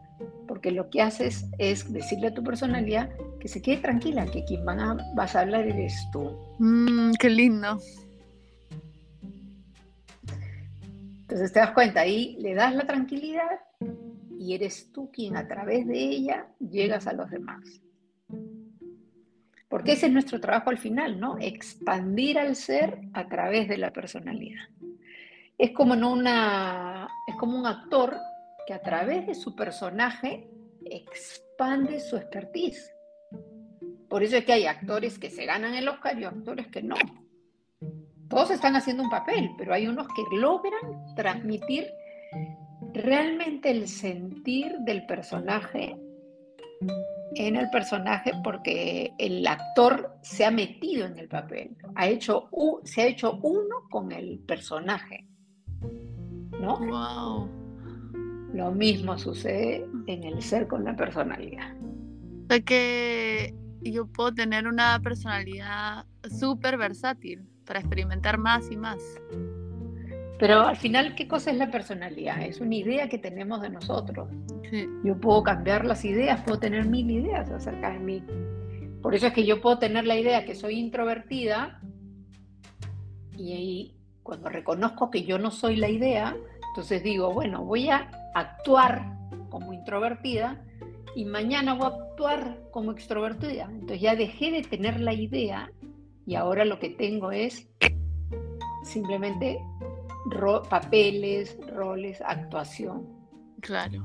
Porque 0.48 0.72
lo 0.72 0.90
que 0.90 1.02
haces 1.02 1.46
es 1.58 1.92
decirle 1.92 2.28
a 2.28 2.34
tu 2.34 2.44
personalidad 2.44 3.10
que 3.40 3.48
se 3.48 3.62
quede 3.62 3.78
tranquila, 3.78 4.26
que 4.26 4.44
quien 4.46 4.66
van 4.66 4.80
a, 4.80 4.98
vas 5.16 5.36
a 5.36 5.42
hablar 5.42 5.68
eres 5.68 5.96
tú. 6.12 6.38
Mm, 6.60 7.12
qué 7.20 7.30
lindo. 7.30 7.80
Entonces 11.22 11.52
te 11.52 11.60
das 11.60 11.72
cuenta, 11.72 12.02
ahí 12.02 12.38
le 12.40 12.54
das 12.54 12.76
la 12.76 12.86
tranquilidad 12.86 13.50
y 14.40 14.54
eres 14.54 14.92
tú 14.92 15.12
quien 15.12 15.38
a 15.38 15.48
través 15.48 15.88
de 15.88 15.98
ella 15.98 16.48
llegas 16.60 17.08
a 17.08 17.14
los 17.14 17.30
demás. 17.30 17.82
Porque 19.68 19.94
ese 19.94 20.06
es 20.08 20.14
nuestro 20.14 20.40
trabajo 20.40 20.70
al 20.70 20.78
final, 20.78 21.20
¿no? 21.20 21.38
Expandir 21.40 22.38
al 22.40 22.56
ser 22.56 23.00
a 23.14 23.28
través 23.28 23.68
de 23.68 23.78
la 23.78 23.92
personalidad. 23.92 24.64
Es 25.58 25.72
como, 25.72 25.94
una, 25.94 27.08
es 27.28 27.36
como 27.36 27.58
un 27.58 27.66
actor 27.66 28.16
que 28.68 28.74
a 28.74 28.82
través 28.82 29.28
de 29.28 29.36
su 29.36 29.56
personaje 29.56 30.50
expande 30.86 32.00
su 32.00 32.16
expertise. 32.16 32.92
Por 34.10 34.24
eso 34.24 34.38
es 34.38 34.46
que 34.46 34.54
hay 34.54 34.66
actores 34.66 35.18
que 35.18 35.30
se 35.30 35.46
ganan 35.46 35.74
el 35.74 35.88
Oscar 35.88 36.20
y 36.20 36.26
actores 36.26 36.68
que 36.68 36.82
no. 36.82 36.96
Todos 38.30 38.52
están 38.52 38.76
haciendo 38.76 39.04
un 39.04 39.10
papel, 39.10 39.52
pero 39.58 39.74
hay 39.74 39.88
unos 39.88 40.08
que 40.08 40.24
logran 40.36 41.16
transmitir 41.16 41.88
realmente 42.96 43.70
el 43.72 43.88
sentir 43.88 44.78
del 44.80 45.06
personaje 45.06 45.98
en 47.36 47.56
el 47.56 47.70
personaje 47.70 48.32
porque 48.44 49.14
el 49.18 49.46
actor 49.46 50.18
se 50.22 50.46
ha 50.46 50.52
metido 50.52 51.06
en 51.06 51.18
el 51.18 51.28
papel, 51.28 51.76
ha 51.96 52.08
hecho 52.08 52.50
se 52.84 53.02
ha 53.02 53.08
hecho 53.08 53.40
uno 53.42 53.88
con 53.90 54.12
el 54.12 54.40
personaje. 54.40 55.26
¿No? 56.60 56.78
Wow. 56.80 57.50
Lo 58.54 58.72
mismo 58.72 59.18
sucede 59.18 59.86
en 60.08 60.24
el 60.24 60.42
ser 60.42 60.68
con 60.68 60.86
la 60.86 60.96
personalidad. 60.96 61.76
O 62.46 62.64
que 62.64 63.54
yo 63.82 64.08
puedo 64.08 64.34
tener 64.34 64.68
una 64.68 65.00
personalidad 65.02 66.06
súper 66.40 66.78
versátil 66.78 67.46
para 67.66 67.80
experimentar 67.80 68.38
más 68.38 68.72
y 68.72 68.78
más. 68.78 69.02
Pero 70.38 70.62
al 70.62 70.76
final, 70.76 71.16
¿qué 71.16 71.28
cosa 71.28 71.52
es 71.52 71.58
la 71.58 71.72
personalidad? 71.72 72.42
Es 72.42 72.60
una 72.60 72.76
idea 72.76 73.08
que 73.08 73.18
tenemos 73.18 73.62
de 73.62 73.70
nosotros. 73.70 74.30
Yo 75.04 75.18
puedo 75.20 75.44
cambiar 75.44 75.86
las 75.86 76.04
ideas, 76.04 76.42
puedo 76.42 76.60
tener 76.60 76.86
mil 76.86 77.10
ideas 77.10 77.50
acerca 77.50 77.92
de 77.92 78.00
mí. 78.00 78.24
Por 79.02 79.16
eso 79.16 79.28
es 79.28 79.34
que 79.34 79.46
yo 79.46 79.62
puedo 79.62 79.78
tener 79.78 80.06
la 80.06 80.18
idea 80.18 80.46
que 80.46 80.56
soy 80.56 80.80
introvertida 80.80 81.80
y 83.38 83.54
ahí, 83.54 83.96
cuando 84.24 84.50
reconozco 84.50 85.12
que 85.12 85.24
yo 85.24 85.38
no 85.38 85.52
soy 85.52 85.76
la 85.76 85.90
idea, 85.90 86.36
entonces 86.70 87.04
digo, 87.04 87.32
bueno, 87.32 87.64
voy 87.64 87.90
a 87.90 88.10
actuar 88.34 89.04
como 89.50 89.74
introvertida 89.74 90.62
y 91.16 91.26
mañana 91.26 91.76
voy 91.76 91.86
a 91.86 92.04
actuar 92.04 92.60
como 92.72 92.92
extrovertida. 92.92 93.70
Entonces 93.72 94.02
ya 94.02 94.16
dejé 94.16 94.52
de 94.52 94.64
tener 94.64 95.00
la 95.00 95.14
idea 95.14 95.72
y 96.26 96.36
ahora 96.36 96.66
lo 96.66 96.80
que 96.80 96.90
tengo 96.90 97.32
es 97.32 97.70
simplemente 98.84 99.60
papeles, 100.70 101.58
roles, 101.74 102.22
actuación. 102.22 103.08
Claro. 103.62 104.04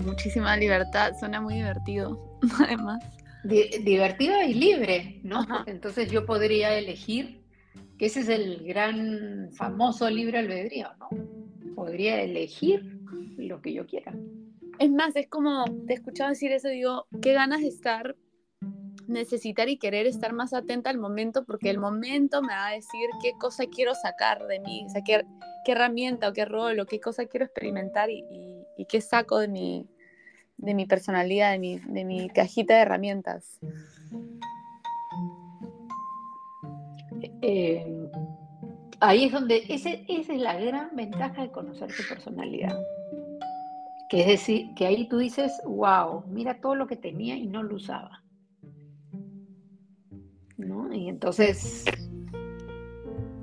muchísima 0.00 0.56
libertad, 0.56 1.12
suena 1.18 1.40
muy 1.40 1.54
divertido, 1.54 2.38
además. 2.66 3.02
divertido 3.42 4.40
y 4.42 4.54
libre, 4.54 5.20
¿no? 5.22 5.44
Entonces 5.66 6.10
yo 6.10 6.24
podría 6.26 6.76
elegir, 6.78 7.42
que 7.98 8.06
ese 8.06 8.20
es 8.20 8.28
el 8.28 8.64
gran 8.64 9.50
famoso 9.52 10.08
libre 10.08 10.38
albedrío, 10.38 10.88
¿no? 10.98 11.08
Podría 11.74 12.22
elegir 12.22 13.00
lo 13.36 13.60
que 13.60 13.72
yo 13.72 13.86
quiera. 13.86 14.14
Es 14.78 14.90
más, 14.90 15.14
es 15.16 15.28
como, 15.28 15.64
te 15.86 15.92
he 15.92 15.96
escuchado 15.96 16.30
decir 16.30 16.52
eso, 16.52 16.68
digo, 16.68 17.06
qué 17.22 17.32
ganas 17.32 17.60
de 17.60 17.68
estar 17.68 18.16
necesitar 19.06 19.68
y 19.68 19.78
querer 19.78 20.06
estar 20.06 20.32
más 20.32 20.52
atenta 20.52 20.90
al 20.90 20.98
momento 20.98 21.44
porque 21.44 21.70
el 21.70 21.78
momento 21.78 22.42
me 22.42 22.48
va 22.48 22.68
a 22.68 22.72
decir 22.72 23.08
qué 23.22 23.32
cosa 23.38 23.64
quiero 23.66 23.94
sacar 23.94 24.46
de 24.46 24.60
mí, 24.60 24.84
o 24.86 24.88
sea, 24.88 25.02
qué, 25.02 25.24
herramienta 25.66 26.28
o 26.28 26.32
qué 26.32 26.44
rol 26.44 26.78
o 26.80 26.86
qué 26.86 27.00
cosa 27.00 27.26
quiero 27.26 27.46
experimentar 27.46 28.10
y, 28.10 28.24
qué 28.88 29.00
saco 29.00 29.38
de 29.38 29.48
mi, 29.48 29.86
de 30.56 30.74
mi 30.74 30.86
personalidad, 30.86 31.52
de 31.52 31.58
mi, 31.58 31.78
de 31.78 32.04
mi 32.04 32.28
cajita 32.28 32.74
de 32.74 32.80
herramientas. 32.80 33.60
Eh, 37.40 37.86
ahí 39.00 39.24
es 39.24 39.32
donde, 39.32 39.64
ese, 39.68 40.04
esa 40.08 40.32
es 40.32 40.40
la 40.40 40.58
gran 40.58 40.94
ventaja 40.94 41.42
de 41.42 41.50
conocer 41.50 41.88
tu 41.94 42.02
personalidad. 42.08 42.78
Que 44.08 44.20
es 44.20 44.26
decir, 44.26 44.74
que 44.74 44.86
ahí 44.86 45.08
tú 45.08 45.18
dices, 45.18 45.52
wow, 45.64 46.24
mira 46.26 46.60
todo 46.60 46.74
lo 46.74 46.86
que 46.86 46.96
tenía 46.96 47.36
y 47.36 47.46
no 47.46 47.62
lo 47.62 47.76
usaba. 47.76 48.23
Y 50.92 51.08
entonces 51.08 51.84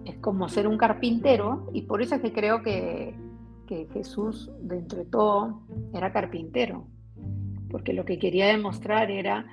es 0.06 0.18
como 0.18 0.50
ser 0.50 0.68
un 0.68 0.78
carpintero 0.78 1.70
y 1.74 1.84
por 1.84 2.02
eso 2.02 2.16
es 2.16 2.22
que 2.22 2.34
creo 2.34 2.64
que, 2.64 3.16
Jesús, 3.94 4.52
dentro 4.62 5.00
de 5.00 5.06
todo, 5.06 5.62
era 5.94 6.12
carpintero, 6.12 6.88
porque 7.70 7.94
lo 7.94 8.04
que 8.04 8.20
quería 8.20 8.48
demostrar 8.48 9.10
era 9.10 9.46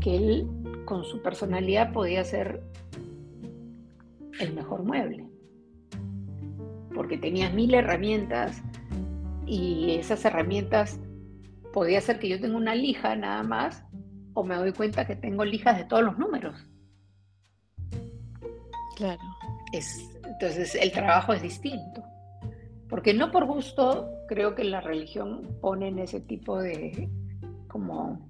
que 0.00 0.16
él 0.16 0.48
con 0.86 1.04
su 1.04 1.20
personalidad 1.20 1.92
podía 1.92 2.24
ser 2.24 2.62
el 4.40 4.54
mejor 4.54 4.82
mueble, 4.84 5.28
porque 6.94 7.18
tenía 7.18 7.50
mil 7.50 7.74
herramientas 7.74 8.62
y 9.44 9.96
esas 9.96 10.24
herramientas 10.24 10.98
podía 11.74 12.00
ser 12.00 12.18
que 12.18 12.30
yo 12.30 12.40
tenga 12.40 12.56
una 12.56 12.74
lija 12.74 13.14
nada 13.14 13.42
más 13.42 13.84
o 14.32 14.42
me 14.42 14.56
doy 14.56 14.72
cuenta 14.72 15.06
que 15.06 15.16
tengo 15.16 15.44
lijas 15.44 15.76
de 15.76 15.84
todos 15.84 16.02
los 16.02 16.18
números. 16.18 16.66
Claro. 18.96 19.22
Es, 19.72 20.10
entonces 20.24 20.74
el 20.74 20.92
trabajo 20.92 21.32
es 21.32 21.42
distinto. 21.42 22.02
Porque 22.88 23.14
no 23.14 23.30
por 23.30 23.46
gusto 23.46 24.10
creo 24.28 24.54
que 24.54 24.64
la 24.64 24.80
religión 24.80 25.56
pone 25.60 25.88
en 25.88 25.98
ese 25.98 26.20
tipo 26.20 26.60
de 26.60 27.08
como 27.68 28.20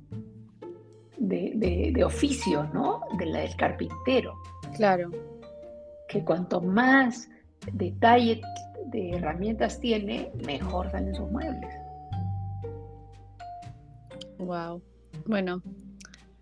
de, 1.18 2.02
oficio, 2.04 2.64
¿no? 2.72 3.02
De 3.18 3.26
la 3.26 3.40
del 3.40 3.56
carpintero. 3.56 4.34
Claro. 4.74 5.10
Que 6.08 6.24
cuanto 6.24 6.60
más 6.60 7.28
detalle 7.72 8.40
de 8.86 9.10
herramientas 9.10 9.80
tiene, 9.80 10.30
mejor 10.46 10.90
salen 10.90 11.14
sus 11.14 11.30
muebles. 11.30 11.74
Wow. 14.38 14.82
Bueno, 15.26 15.62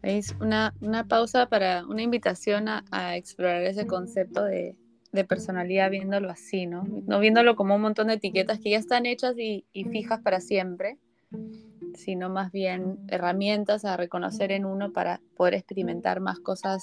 es 0.02 0.35
una, 0.40 0.75
pausa 1.09 1.47
para 1.47 1.87
una 1.87 2.02
invitación 2.02 2.68
a, 2.68 3.16
explorar 3.16 3.62
ese 3.62 3.87
concepto 3.87 4.44
de, 4.44 4.76
personalidad 5.28 5.91
viéndolo 5.91 6.30
así, 6.30 6.67
¿no? 6.67 6.84
No 7.06 7.21
viéndolo 7.21 7.54
como 7.54 7.76
un 7.76 7.82
montón 7.82 8.08
de 8.08 8.15
etiquetas 8.15 8.58
que 8.58 8.71
ya 8.71 8.78
están 8.78 9.06
hechas 9.06 9.36
y, 9.38 9.65
fijas 9.91 10.21
para 10.21 10.41
siempre, 10.41 10.99
sino 11.95 12.30
más 12.30 12.50
bien 12.50 12.99
herramientas 13.08 13.84
a 13.84 13.97
reconocer 13.97 14.52
en 14.52 14.65
uno 14.65 14.93
para 14.93 15.21
poder 15.36 15.54
experimentar 15.54 16.21
más 16.21 16.41
cosas 16.41 16.82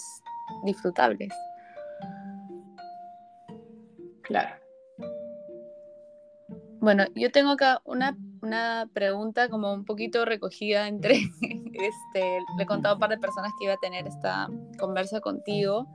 disfrutables. 0.63 1.34
Claro. 4.21 4.55
Bueno, 6.79 7.05
yo 7.15 7.32
tengo 7.32 7.51
acá 7.51 7.82
una 7.84 8.15
una 8.41 8.89
pregunta 8.93 9.49
como 9.49 9.73
un 9.73 9.86
poquito 9.86 10.25
recogida 10.25 10.88
entre, 10.88 11.15
este, 11.41 12.39
le 12.58 12.63
he 12.63 12.65
contado 12.65 12.93
a 12.93 12.95
un 12.95 12.99
par 12.99 13.10
de 13.10 13.17
personas 13.17 13.52
que 13.58 13.65
iba 13.65 13.73
a 13.73 13.78
tener 13.78 14.08
esta 14.08 14.49
conversa 14.78 15.21
contigo 15.21 15.88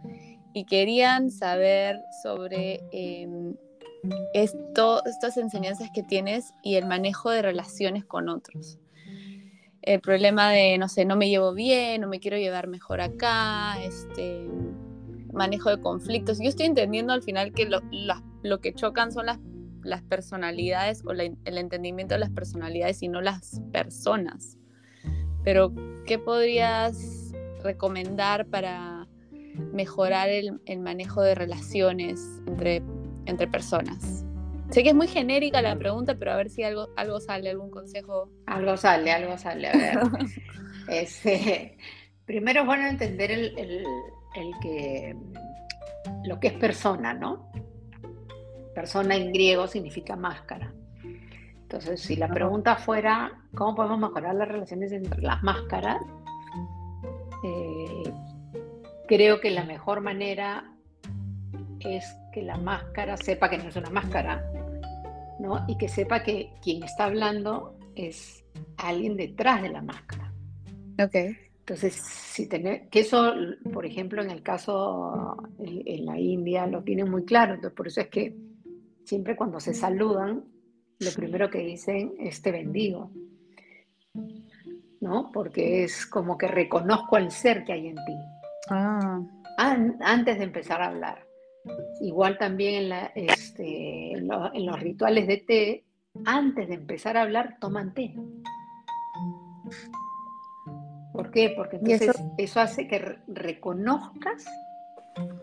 y 0.53 0.65
querían 0.65 1.31
saber 1.31 2.01
sobre 2.23 2.81
em, 2.93 3.55
esto, 4.33 5.05
estas 5.05 5.37
enseñanzas 5.37 5.91
que 5.93 6.03
tienes 6.03 6.55
y 6.63 6.77
el 6.77 6.87
manejo 6.87 7.31
de 7.31 7.43
relaciones 7.43 8.05
con 8.05 8.29
otros. 8.29 8.79
El 9.83 10.01
problema 10.01 10.51
de, 10.51 10.79
no 10.79 10.89
sé, 10.89 11.05
no 11.05 11.17
me 11.17 11.29
llevo 11.29 11.53
bien, 11.53 12.01
no 12.01 12.09
me 12.09 12.21
quiero 12.21 12.39
llevar 12.39 12.69
mejor 12.69 13.01
acá, 13.01 13.83
este, 13.83 14.49
manejo 15.33 15.69
de 15.69 15.81
conflictos. 15.81 16.39
Yo 16.39 16.49
estoy 16.49 16.67
entendiendo 16.67 17.13
al 17.13 17.23
final 17.23 17.53
que 17.53 17.67
lo, 17.67 17.81
lo 18.43 18.61
que 18.61 18.73
chocan 18.73 19.13
son 19.13 19.27
las 19.27 19.39
las 19.85 20.03
personalidades 20.03 21.05
o 21.05 21.13
el 21.13 21.59
entendimiento 21.59 22.15
de 22.15 22.21
las 22.21 22.31
personalidades 22.31 23.03
y 23.03 23.09
no 23.09 23.21
las 23.21 23.61
personas. 23.73 24.59
Pero, 25.45 25.73
¿qué 26.07 26.19
podrías 26.19 27.33
recomendar 27.63 28.47
para 28.47 29.07
mejorar 29.73 30.29
el, 30.31 30.81
manejo 30.81 31.23
de 31.23 31.35
relaciones 31.35 32.21
entre, 32.47 32.83
entre 33.27 33.47
personas? 33.47 34.25
Sé 34.71 34.83
que 34.83 34.89
es 34.89 34.95
muy 34.95 35.07
genérica 35.07 35.61
la 35.61 35.77
pregunta, 35.77 36.17
pero 36.19 36.33
a 36.33 36.37
ver 36.37 36.49
si 36.49 36.63
algo, 36.63 36.89
algo 36.97 37.21
sale, 37.21 37.51
algún 37.51 37.71
consejo. 37.71 38.31
Algo 38.47 38.77
sale, 38.77 39.13
algo 39.13 39.37
sale. 39.39 39.69
A 39.69 39.73
ver. 39.77 39.99
Este, 40.87 41.79
primero 42.27 42.61
es 42.61 42.67
bueno 42.67 42.87
entender 42.87 43.31
el, 43.31 43.57
el 43.57 44.53
que, 44.61 45.17
lo 46.25 46.39
que 46.39 46.49
es 46.49 46.53
persona, 46.53 47.15
¿no? 47.15 47.51
Persona 48.75 49.17
en 49.17 49.33
griego 49.33 49.67
significa 49.67 50.17
máscara. 50.17 50.73
Entonces, 51.63 52.01
si 52.01 52.17
la 52.17 52.29
pregunta 52.29 52.77
fuera, 52.77 53.43
¿cómo 53.55 53.75
podemos 53.75 53.99
mejorar 53.99 54.35
las 54.35 54.49
relaciones 54.49 54.93
entre 54.93 55.21
las 55.23 55.43
máscaras? 55.43 56.01
Eh, 57.45 58.13
creo 59.09 59.41
que 59.41 59.51
la 59.51 59.65
mejor 59.65 60.01
manera 60.01 60.71
es 61.81 62.17
que 62.33 62.43
la 62.43 62.57
máscara 62.57 63.17
sepa 63.17 63.49
que 63.51 63.59
no 63.59 63.69
es 63.69 63.77
una 63.77 63.91
máscara, 63.91 64.45
¿no? 65.39 65.65
Y 65.69 65.77
que 65.77 65.89
sepa 65.89 66.23
que 66.23 66.53
quien 66.63 66.83
está 66.83 67.05
hablando 67.05 67.77
es 67.95 68.45
alguien 68.77 69.17
detrás 69.17 69.63
de 69.63 69.69
la 69.71 69.83
máscara. 69.83 70.33
Ok. 71.03 71.15
Entonces, 71.61 71.95
si 71.95 72.47
tener, 72.47 72.89
que 72.89 73.01
eso, 73.01 73.33
por 73.73 73.87
ejemplo, 73.87 74.23
en 74.23 74.31
el 74.31 74.43
caso 74.43 75.37
en 75.59 76.05
la 76.05 76.19
India 76.19 76.67
lo 76.67 76.83
tienen 76.83 77.11
muy 77.11 77.25
claro, 77.25 77.55
entonces 77.55 77.75
por 77.75 77.89
eso 77.89 78.03
es 78.03 78.09
que 78.09 78.37
siempre 79.05 79.37
cuando 79.37 79.61
se 79.61 79.75
saludan, 79.75 80.45
lo 80.99 81.11
primero 81.13 81.51
que 81.51 81.59
dicen 81.59 82.15
es 82.19 82.43
te 82.43 82.51
bendigo, 82.51 83.11
¿no? 85.01 85.31
Porque 85.33 85.85
es 85.85 86.07
como 86.07 86.39
que 86.39 86.49
reconozco 86.49 87.17
al 87.17 87.31
ser 87.31 87.65
que 87.65 87.73
hay 87.73 87.89
en 87.89 87.97
ti. 87.97 88.17
Ah. 88.71 89.21
antes 89.59 90.39
de 90.39 90.45
empezar 90.45 90.81
a 90.81 90.89
hablar. 90.89 91.27
Igual 92.01 92.39
también 92.39 92.93
en, 92.93 93.31
este, 93.31 94.13
en, 94.13 94.27
los 94.29 94.81
rituales 94.81 95.27
de 95.27 95.37
té, 95.39 95.85
antes 96.25 96.69
de 96.69 96.75
empezar 96.75 97.17
a 97.17 97.23
hablar, 97.23 97.59
toman 97.61 97.93
té. 97.95 98.15
¿Por 101.13 101.31
qué? 101.31 101.53
Porque 101.57 101.77
entonces 101.77 102.09
eso? 102.11 102.35
eso 102.39 102.61
hace 102.61 102.89
que 102.89 103.19
reconozcas 103.29 104.45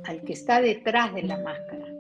al 0.06 0.21
que 0.24 0.34
está 0.34 0.62
detrás 0.62 1.13
de 1.13 1.24
la 1.24 1.38
máscara 1.38 1.91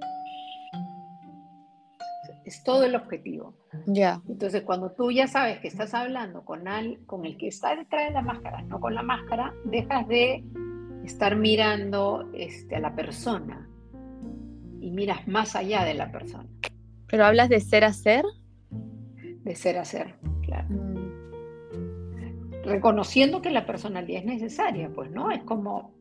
es 2.51 2.63
todo 2.63 2.83
el 2.83 2.95
objetivo. 2.95 3.55
Ya. 3.85 4.21
Entonces, 4.27 4.63
cuando 4.63 4.91
tú 4.91 5.09
ya 5.09 5.27
sabes 5.27 5.59
que 5.59 5.69
estás 5.69 5.93
hablando 5.93 6.43
con, 6.43 6.63
con 7.05 7.25
el 7.25 7.37
que 7.37 7.47
está 7.47 7.75
detrás 7.75 8.09
de 8.09 8.13
la 8.13 8.21
máscara, 8.21 8.61
no 8.63 8.79
con 8.79 8.93
la 8.93 9.01
máscara, 9.01 9.53
dejas 9.63 10.05
de 10.09 10.43
estar 11.05 11.37
mirando 11.37 12.29
este, 12.33 12.75
a 12.75 12.79
la 12.79 12.93
persona 12.93 13.69
y 14.81 14.91
miras 14.91 15.27
más 15.27 15.55
allá 15.55 15.85
de 15.85 15.93
la 15.93 16.11
persona. 16.11 16.49
¿Pero 17.07 17.25
hablas 17.25 17.47
de 17.47 17.61
ser 17.61 17.85
a 17.85 17.93
ser? 17.93 18.25
De 18.69 19.55
ser 19.55 19.77
a 19.77 19.85
ser, 19.85 20.15
claro. 20.43 20.67
Mm. 20.69 21.11
Reconociendo 22.65 23.41
que 23.41 23.49
la 23.49 23.65
personalidad 23.65 24.19
es 24.19 24.25
necesaria, 24.25 24.89
pues, 24.93 25.09
¿no? 25.09 25.31
Es 25.31 25.41
como 25.43 25.93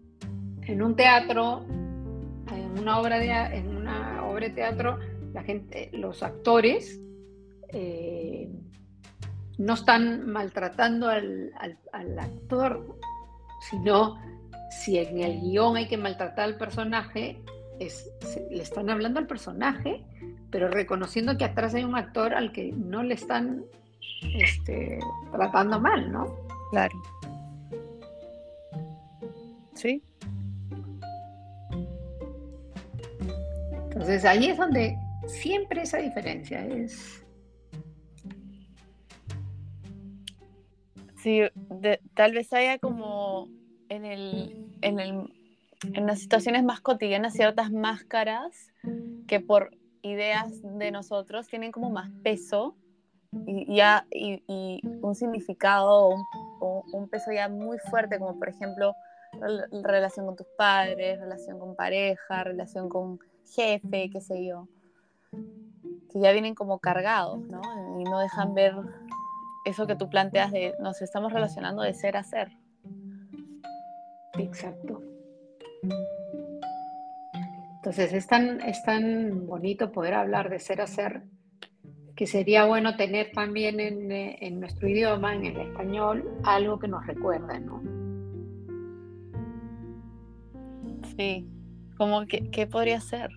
en 0.62 0.82
un 0.82 0.96
teatro, 0.96 1.64
en 2.52 2.78
una 2.78 2.98
obra 2.98 3.18
de, 3.18 3.30
en 3.30 3.76
una 3.76 4.24
obra 4.24 4.48
de 4.48 4.54
teatro, 4.54 4.98
la 5.32 5.42
gente, 5.42 5.90
los 5.92 6.22
actores 6.22 7.00
eh, 7.72 8.48
no 9.58 9.74
están 9.74 10.30
maltratando 10.30 11.08
al, 11.08 11.52
actor, 12.18 12.98
sino 13.70 14.18
si 14.70 14.98
en 14.98 15.18
el 15.18 15.40
guion 15.40 15.76
hay 15.76 15.86
que 15.86 15.98
maltratar 15.98 16.44
al 16.46 16.56
personaje, 16.56 17.42
es, 17.78 18.10
le 18.50 18.62
están 18.62 18.90
hablando 18.90 19.20
al 19.20 19.26
personaje, 19.26 20.04
pero 20.50 20.68
reconociendo 20.68 21.36
que 21.36 21.44
atrás 21.44 21.74
hay 21.74 21.84
un 21.84 21.96
actor 21.96 22.34
al 22.34 22.52
que 22.52 22.72
no 22.72 23.02
le 23.02 23.14
están 23.14 23.64
este, 24.38 24.98
tratando 25.30 25.78
mal, 25.80 26.10
¿no? 26.10 26.26
Claro. 26.70 27.02
Sí. 29.74 30.02
Entonces 33.90 34.24
ahí 34.24 34.46
es 34.46 34.56
donde 34.56 34.96
siempre 35.26 35.83
esa 35.83 35.98
diferencia 35.98 36.64
es... 36.66 37.24
Sí, 41.16 41.40
tal 42.14 42.33
vez 42.33 42.52
haya 42.54 42.78
como 42.78 43.48
en 43.90 44.06
el, 44.06 44.66
en 44.80 45.00
el 45.00 45.30
en 45.83 46.06
las 46.06 46.20
situaciones 46.20 46.62
más 46.62 46.80
cotidianas 46.80 47.33
ciertas 47.33 47.70
máscaras 47.70 48.72
que 49.26 49.40
por 49.40 49.70
ideas 50.02 50.61
de 50.62 50.90
nosotros 50.90 51.46
tienen 51.48 51.72
como 51.72 51.90
más 51.90 52.11
peso 52.22 52.76
y, 53.46 53.74
ya, 53.74 54.06
y, 54.11 54.80
un 55.02 55.14
significado 55.14 56.18
o 56.61 56.85
un, 56.92 57.09
peso 57.09 57.30
ya 57.33 57.48
muy 57.48 57.78
fuerte, 57.78 58.18
como 58.18 58.38
por 58.38 58.48
ejemplo 58.48 58.94
relación 59.83 60.26
con 60.26 60.37
tus 60.37 60.48
padres, 60.59 61.20
relación 61.20 61.59
con 61.59 61.76
pareja, 61.76 62.44
relación 62.44 62.88
con 62.88 63.20
jefe, 63.54 64.11
qué 64.11 64.20
sé 64.20 64.44
yo, 64.44 64.68
que 65.32 66.20
ya 66.20 66.32
vienen 66.32 66.54
como 66.54 66.78
cargados, 66.78 67.40
¿no? 67.46 67.60
Y 68.00 68.04
no 68.04 68.18
dejan 68.20 68.54
ver 68.54 68.74
eso 69.64 69.86
que 69.86 69.96
tú 69.96 70.08
planteas 70.08 70.52
de 70.52 70.74
nos 70.80 71.02
estamos 71.02 71.32
relacionando 71.32 71.82
de 71.82 71.94
ser 71.94 72.16
a 72.16 72.24
ser. 72.24 72.56
Exacto. 74.38 75.02
Entonces 77.76 78.12
es 78.12 78.26
tan, 78.26 78.60
es 78.60 78.82
tan 78.84 79.46
bonito 79.46 79.92
poder 79.92 80.14
hablar 80.14 80.50
de 80.50 80.58
ser 80.58 80.80
a 80.80 80.86
ser 80.86 81.22
que 82.20 82.26
sería 82.26 82.66
bueno 82.66 82.96
tener 82.96 83.32
también 83.32 83.80
en, 83.80 84.12
eh, 84.12 84.50
nuestro 84.50 84.86
idioma, 84.86 85.34
en 85.34 85.46
el 85.46 85.56
español, 85.56 86.38
algo 86.44 86.78
que 86.78 86.86
nos 86.86 87.06
recuerde, 87.06 87.58
¿no? 87.60 87.82
Sí, 91.16 91.48
como 91.96 92.26
que, 92.26 92.50
¿qué 92.50 92.66
podría 92.66 93.00
ser? 93.00 93.30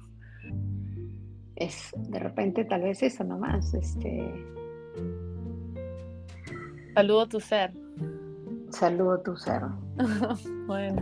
Es 1.56 1.92
de 1.96 2.20
repente 2.20 2.66
tal 2.66 2.82
vez 2.82 3.04
eso 3.04 3.24
nomás, 3.24 3.74
este... 3.74 4.24
Saludo 6.96 7.28
tu 7.28 7.40
ser. 7.40 7.74
Saludo 8.70 9.20
tu 9.22 9.36
ser. 9.36 9.62
bueno. 10.68 11.02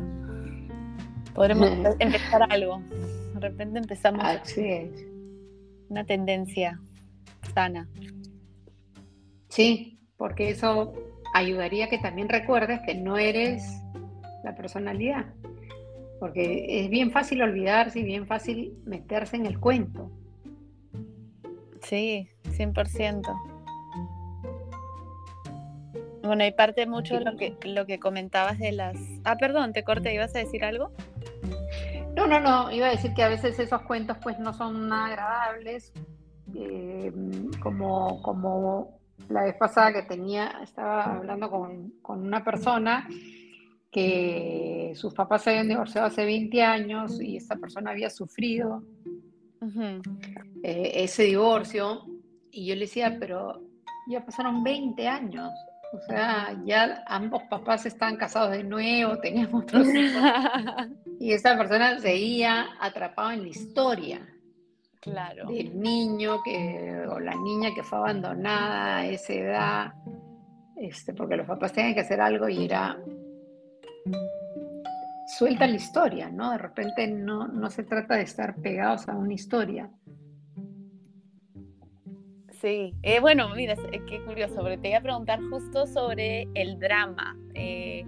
Podremos 1.33 1.69
empezar 1.99 2.43
algo. 2.49 2.81
De 3.33 3.39
repente 3.39 3.79
empezamos 3.79 4.23
una 5.89 6.05
tendencia 6.05 6.79
sana. 7.53 7.89
Sí, 9.49 9.99
porque 10.17 10.49
eso 10.49 10.93
ayudaría 11.33 11.89
que 11.89 11.97
también 11.97 12.29
recuerdes 12.29 12.79
que 12.85 12.95
no 12.95 13.17
eres 13.17 13.63
la 14.43 14.55
personalidad. 14.55 15.25
Porque 16.19 16.83
es 16.83 16.89
bien 16.89 17.11
fácil 17.11 17.41
olvidarse 17.41 17.99
y 17.99 18.03
bien 18.03 18.27
fácil 18.27 18.77
meterse 18.85 19.35
en 19.35 19.45
el 19.45 19.59
cuento. 19.59 20.11
Sí, 21.91 22.29
100%. 22.43 23.21
Bueno, 26.23 26.45
y 26.45 26.53
parte 26.53 26.85
mucho 26.85 27.15
de 27.15 27.25
lo 27.25 27.35
que, 27.35 27.57
lo 27.65 27.85
que 27.85 27.99
comentabas 27.99 28.59
de 28.59 28.71
las... 28.71 28.95
Ah, 29.25 29.35
perdón, 29.35 29.73
te 29.73 29.83
corté, 29.83 30.13
¿ibas 30.13 30.33
a 30.33 30.39
decir 30.39 30.63
algo? 30.63 30.93
No, 32.15 32.27
no, 32.27 32.39
no, 32.39 32.71
iba 32.71 32.87
a 32.87 32.91
decir 32.91 33.13
que 33.13 33.23
a 33.23 33.27
veces 33.27 33.59
esos 33.59 33.81
cuentos 33.81 34.15
pues 34.23 34.39
no 34.39 34.53
son 34.53 34.87
nada 34.87 35.07
agradables, 35.07 35.91
eh, 36.55 37.11
como, 37.61 38.21
como 38.21 38.97
la 39.27 39.43
vez 39.43 39.57
pasada 39.57 39.91
que 39.91 40.03
tenía, 40.03 40.61
estaba 40.63 41.17
hablando 41.17 41.51
con, 41.51 41.91
una 42.07 42.41
persona 42.41 43.05
que 43.91 44.93
sus 44.95 45.13
papás 45.13 45.41
se 45.41 45.49
habían 45.49 45.67
divorciado 45.67 46.07
hace 46.07 46.23
20 46.23 46.63
años 46.63 47.21
y 47.21 47.35
esta 47.35 47.57
persona 47.57 47.91
había 47.91 48.09
sufrido 48.09 48.81
eh, 50.63 50.91
ese 50.95 51.23
divorcio 51.23 52.05
y 52.51 52.67
yo 52.67 52.75
le 52.75 52.81
decía, 52.81 53.17
pero 53.19 53.61
ya 54.07 54.25
pasaron 54.25 54.63
20 54.63 55.07
años, 55.07 55.51
o 55.93 55.99
sea, 56.01 56.57
ya 56.65 57.03
ambos 57.07 57.43
papás 57.49 57.85
estaban 57.85 58.17
casados 58.17 58.51
de 58.51 58.63
nuevo, 58.63 59.17
tenían 59.19 59.53
otros 59.53 59.87
hijos. 59.87 60.23
y 61.19 61.33
esta 61.33 61.57
persona 61.57 61.99
seguía 61.99 62.67
atrapada 62.79 63.33
en 63.33 63.43
la 63.43 63.47
historia. 63.49 64.27
Claro. 64.99 65.47
Del 65.47 65.79
niño 65.79 66.41
que, 66.43 67.05
o 67.09 67.19
la 67.19 67.35
niña 67.35 67.69
que 67.73 67.83
fue 67.83 67.97
abandonada 67.97 68.97
a 68.97 69.07
esa 69.07 69.33
edad, 69.33 69.93
este, 70.75 71.13
porque 71.13 71.35
los 71.35 71.47
papás 71.47 71.73
tenían 71.73 71.93
que 71.93 72.01
hacer 72.01 72.21
algo 72.21 72.47
y 72.47 72.65
era 72.65 72.97
suelta 75.41 75.65
la 75.65 75.75
historia, 75.75 76.29
¿no? 76.29 76.51
De 76.51 76.59
repente 76.59 77.07
no, 77.07 77.47
no 77.47 77.71
se 77.71 77.81
trata 77.81 78.13
de 78.15 78.21
estar 78.21 78.57
pegados 78.57 79.09
a 79.09 79.15
una 79.15 79.33
historia, 79.33 79.89
Sí, 82.61 82.93
eh, 83.01 83.19
bueno, 83.19 83.49
mira, 83.55 83.73
eh, 83.91 84.05
qué 84.07 84.23
curioso, 84.23 84.63
te 84.79 84.89
iba 84.89 84.99
a 84.99 85.01
preguntar 85.01 85.39
justo 85.49 85.87
sobre 85.87 86.47
el 86.53 86.77
drama. 86.77 87.35
Eh, 87.55 88.05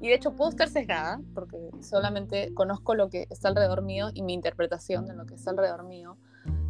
y 0.00 0.08
de 0.08 0.14
hecho 0.14 0.34
puedo 0.34 0.48
estar 0.48 0.70
sesgada, 0.70 1.20
porque 1.34 1.58
solamente 1.82 2.54
conozco 2.54 2.94
lo 2.94 3.10
que 3.10 3.26
está 3.28 3.48
alrededor 3.48 3.82
mío 3.82 4.08
y 4.14 4.22
mi 4.22 4.32
interpretación 4.32 5.04
de 5.04 5.14
lo 5.14 5.26
que 5.26 5.34
está 5.34 5.50
alrededor 5.50 5.84
mío. 5.84 6.16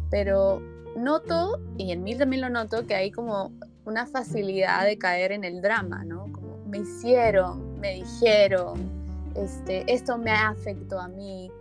Pero 0.09 0.61
noto, 0.97 1.57
y 1.77 1.93
en 1.93 2.03
mí 2.03 2.17
también 2.17 2.41
lo 2.41 2.49
noto, 2.49 2.85
que 2.85 2.95
hay 2.95 3.11
como 3.11 3.53
una 3.85 4.07
facilidad 4.07 4.83
de 4.83 4.97
caer 4.97 5.31
en 5.31 5.45
el 5.45 5.61
drama, 5.61 6.03
¿no? 6.03 6.29
Como 6.33 6.57
me 6.65 6.79
hicieron, 6.79 7.79
me 7.79 7.93
dijeron, 7.93 9.00
este, 9.35 9.91
esto 9.91 10.17
me 10.17 10.31
afectó 10.31 10.99
a 10.99 11.07
mí. 11.07 11.51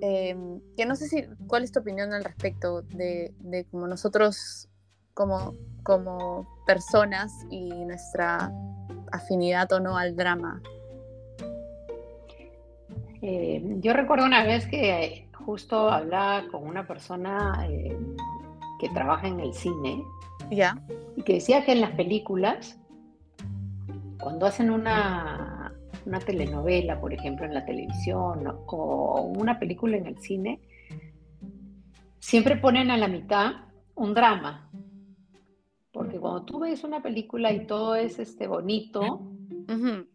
Em, 0.00 0.60
que 0.76 0.84
no 0.84 0.96
sé 0.96 1.08
si, 1.08 1.24
¿cuál 1.46 1.64
es 1.64 1.72
tu 1.72 1.80
opinión 1.80 2.12
al 2.12 2.24
respecto 2.24 2.82
de, 2.82 3.32
de 3.38 3.64
como 3.64 3.86
nosotros 3.86 4.68
como, 5.14 5.54
como 5.82 6.46
personas 6.66 7.32
y 7.50 7.70
nuestra 7.70 8.52
afinidad 9.12 9.72
o 9.72 9.80
no 9.80 9.96
al 9.96 10.14
drama. 10.16 10.60
Eh, 13.22 13.62
yo 13.80 13.94
recuerdo 13.94 14.26
una 14.26 14.44
vez 14.44 14.66
que 14.66 15.28
justo 15.46 15.88
hablaba 15.88 16.46
con 16.50 16.66
una 16.66 16.86
persona 16.86 17.66
eh, 17.68 17.96
que 18.80 18.88
trabaja 18.90 19.28
en 19.28 19.40
el 19.40 19.54
cine 19.54 20.02
ya 20.50 20.78
y 21.16 21.22
que 21.22 21.34
decía 21.34 21.64
que 21.64 21.72
en 21.72 21.80
las 21.80 21.92
películas, 21.92 22.78
cuando 24.20 24.44
hacen 24.46 24.70
una, 24.70 25.63
una 26.06 26.18
telenovela, 26.20 27.00
por 27.00 27.12
ejemplo, 27.12 27.46
en 27.46 27.54
la 27.54 27.64
televisión 27.64 28.44
o 28.66 29.32
una 29.36 29.58
película 29.58 29.96
en 29.96 30.06
el 30.06 30.18
cine, 30.18 30.60
siempre 32.18 32.56
ponen 32.56 32.90
a 32.90 32.96
la 32.96 33.08
mitad 33.08 33.52
un 33.94 34.14
drama, 34.14 34.70
porque 35.92 36.18
cuando 36.18 36.42
tú 36.42 36.58
ves 36.58 36.82
una 36.82 37.00
película 37.02 37.52
y 37.52 37.66
todo 37.66 37.94
es 37.94 38.18
este 38.18 38.48
bonito, 38.48 39.30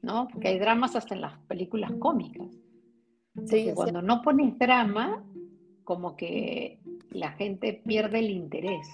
¿no? 0.02 0.28
Porque 0.28 0.50
hay 0.50 0.60
dramas 0.60 0.96
hasta 0.96 1.16
en 1.16 1.22
las 1.22 1.38
películas 1.48 1.92
cómicas. 2.00 2.48
Sí, 3.46 3.72
cuando 3.74 4.02
no 4.02 4.22
pones 4.22 4.60
drama, 4.60 5.24
como 5.86 6.18
que 6.18 6.82
la 7.12 7.32
gente 7.32 7.82
pierde 7.86 8.20
el 8.20 8.30
interés. 8.30 8.88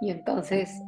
Y 0.00 0.10
entonces, 0.10 0.80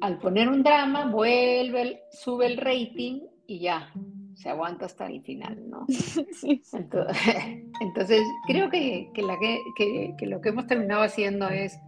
al 0.00 0.18
poner 0.18 0.48
un 0.48 0.62
drama, 0.62 1.06
vuelve, 1.06 2.02
sube 2.10 2.46
el 2.46 2.56
rating 2.56 3.20
y 3.46 3.60
ya, 3.60 3.90
se 4.34 4.50
aguanta 4.50 4.86
hasta 4.86 5.06
el 5.06 5.22
final, 5.22 5.68
¿no? 5.68 5.86
Sí. 6.32 6.62
Entonces, 7.80 8.22
creo 8.46 8.70
que, 8.70 9.10
la 9.16 9.36
que, 9.76 10.26
lo 10.26 10.40
que 10.40 10.48
hemos 10.50 10.66
terminado 10.66 11.02
haciendo 11.02 11.48
es 11.48 11.78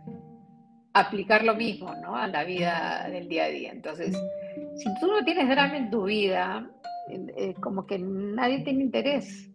aplicar 0.93 1.45
lo 1.45 1.55
mismo 1.55 1.95
¿no? 1.95 2.17
a 2.17 2.27
la 2.27 2.43
vida 2.45 3.09
del 3.09 3.29
día 3.29 3.45
a 3.45 3.49
día. 3.49 3.71
Entonces, 3.71 4.17
si 4.77 4.89
tú 5.01 5.07
no 5.07 5.25
tienes 5.25 5.49
drama 5.49 5.77
en 5.77 5.91
tu 5.91 6.05
vida, 6.05 6.69
eh, 7.09 7.55
como 7.61 7.87
que 7.87 7.99
nadie 7.99 8.61
tiene 8.61 8.83
interés. 8.83 9.49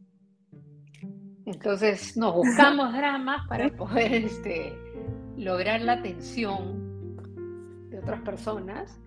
Entonces 1.45 2.15
nos 2.17 2.33
buscamos 2.33 2.93
dramas 2.93 3.47
para 3.47 3.69
poder 3.69 4.13
este, 4.13 4.73
lograr 5.37 5.81
la 5.81 5.93
atención 5.93 6.84
otras 8.05 8.21
personas, 8.21 8.99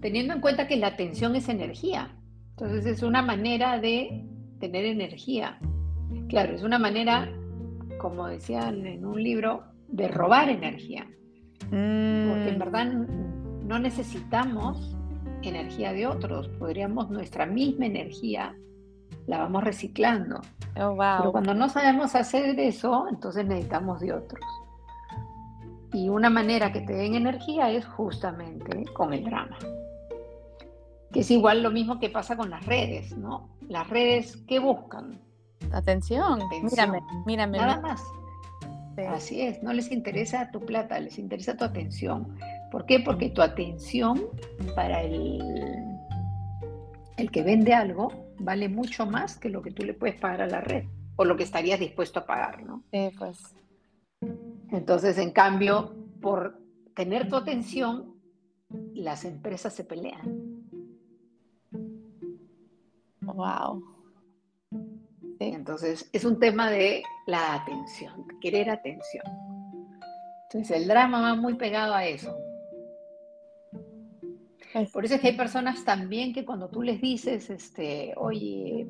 teniendo 0.00 0.34
en 0.34 0.40
cuenta 0.40 0.66
que 0.66 0.76
la 0.76 0.88
atención 0.88 1.34
es 1.36 1.48
energía. 1.48 2.16
Entonces 2.50 2.86
es 2.86 3.02
una 3.02 3.22
manera 3.22 3.78
de 3.80 4.24
tener 4.60 4.84
energía. 4.84 5.58
Claro, 6.28 6.54
es 6.54 6.62
una 6.62 6.78
manera, 6.78 7.28
como 7.98 8.28
decían 8.28 8.86
en 8.86 9.04
un 9.04 9.22
libro, 9.22 9.64
de 9.88 10.08
robar 10.08 10.48
energía. 10.48 11.06
Porque 11.58 12.48
en 12.48 12.56
mm. 12.56 12.58
verdad 12.58 12.86
no 12.86 13.78
necesitamos 13.78 14.96
energía 15.42 15.92
de 15.92 16.06
otros, 16.06 16.48
podríamos 16.48 17.10
nuestra 17.10 17.44
misma 17.44 17.86
energía 17.86 18.54
la 19.26 19.38
vamos 19.38 19.64
reciclando. 19.64 20.40
Oh, 20.76 20.94
wow. 20.94 21.18
Pero 21.18 21.32
cuando 21.32 21.54
no 21.54 21.68
sabemos 21.68 22.14
hacer 22.14 22.58
eso, 22.58 23.06
entonces 23.08 23.46
necesitamos 23.46 24.00
de 24.00 24.12
otros. 24.12 24.44
Y 25.94 26.08
una 26.08 26.28
manera 26.28 26.72
que 26.72 26.80
te 26.80 26.92
den 26.92 27.14
energía 27.14 27.70
es 27.70 27.86
justamente 27.86 28.84
con 28.92 29.14
el 29.14 29.24
drama. 29.24 29.56
Que 31.12 31.20
es 31.20 31.30
igual 31.30 31.62
lo 31.62 31.70
mismo 31.70 32.00
que 32.00 32.10
pasa 32.10 32.36
con 32.36 32.50
las 32.50 32.66
redes, 32.66 33.16
¿no? 33.16 33.56
Las 33.68 33.88
redes, 33.88 34.36
¿qué 34.48 34.58
buscan? 34.58 35.20
Atención, 35.72 36.40
mírame, 36.62 37.00
mírame. 37.24 37.58
Nada 37.58 37.80
más. 37.80 38.02
Así 39.08 39.40
es, 39.40 39.62
no 39.62 39.72
les 39.72 39.90
interesa 39.92 40.50
tu 40.50 40.60
plata, 40.60 40.98
les 40.98 41.16
interesa 41.16 41.56
tu 41.56 41.64
atención. 41.64 42.36
¿Por 42.72 42.86
qué? 42.86 42.98
Porque 42.98 43.30
tu 43.30 43.40
atención 43.40 44.20
para 44.74 45.00
el, 45.02 45.42
el 47.16 47.30
que 47.30 47.42
vende 47.44 47.72
algo 47.72 48.12
vale 48.40 48.68
mucho 48.68 49.06
más 49.06 49.38
que 49.38 49.48
lo 49.48 49.62
que 49.62 49.70
tú 49.70 49.84
le 49.84 49.94
puedes 49.94 50.16
pagar 50.16 50.42
a 50.42 50.46
la 50.48 50.60
red 50.60 50.86
o 51.14 51.24
lo 51.24 51.36
que 51.36 51.44
estarías 51.44 51.78
dispuesto 51.78 52.18
a 52.20 52.26
pagar, 52.26 52.64
¿no? 52.64 52.82
Sí, 52.92 53.10
pues. 53.16 53.54
Entonces, 54.74 55.18
en 55.18 55.30
cambio, 55.30 55.94
por 56.20 56.60
tener 56.96 57.28
tu 57.28 57.36
atención, 57.36 58.16
las 58.92 59.24
empresas 59.24 59.72
se 59.72 59.84
pelean. 59.84 60.64
Wow. 63.20 63.84
Entonces, 65.38 66.10
es 66.12 66.24
un 66.24 66.40
tema 66.40 66.70
de 66.70 67.04
la 67.26 67.54
atención, 67.54 68.26
querer 68.40 68.68
atención. 68.68 69.24
Entonces, 70.50 70.76
el 70.76 70.88
drama 70.88 71.20
va 71.20 71.34
muy 71.36 71.54
pegado 71.54 71.94
a 71.94 72.04
eso. 72.04 72.36
Por 74.92 75.04
eso 75.04 75.14
es 75.14 75.20
que 75.20 75.28
hay 75.28 75.36
personas 75.36 75.84
también 75.84 76.32
que 76.32 76.44
cuando 76.44 76.68
tú 76.68 76.82
les 76.82 77.00
dices, 77.00 77.48
este, 77.48 78.12
oye, 78.16 78.88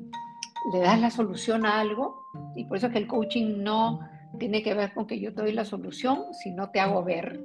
le 0.73 0.79
das 0.79 0.99
la 0.99 1.11
solución 1.11 1.63
a 1.63 1.79
algo, 1.79 2.23
y 2.55 2.65
por 2.65 2.77
eso 2.77 2.87
es 2.87 2.93
que 2.93 2.97
el 2.97 3.07
coaching 3.07 3.61
no 3.61 3.99
tiene 4.37 4.63
que 4.63 4.73
ver 4.73 4.93
con 4.93 5.07
que 5.07 5.19
yo 5.19 5.33
te 5.33 5.41
doy 5.41 5.53
la 5.53 5.65
solución, 5.65 6.33
sino 6.33 6.69
te 6.71 6.79
hago 6.79 7.03
ver. 7.03 7.39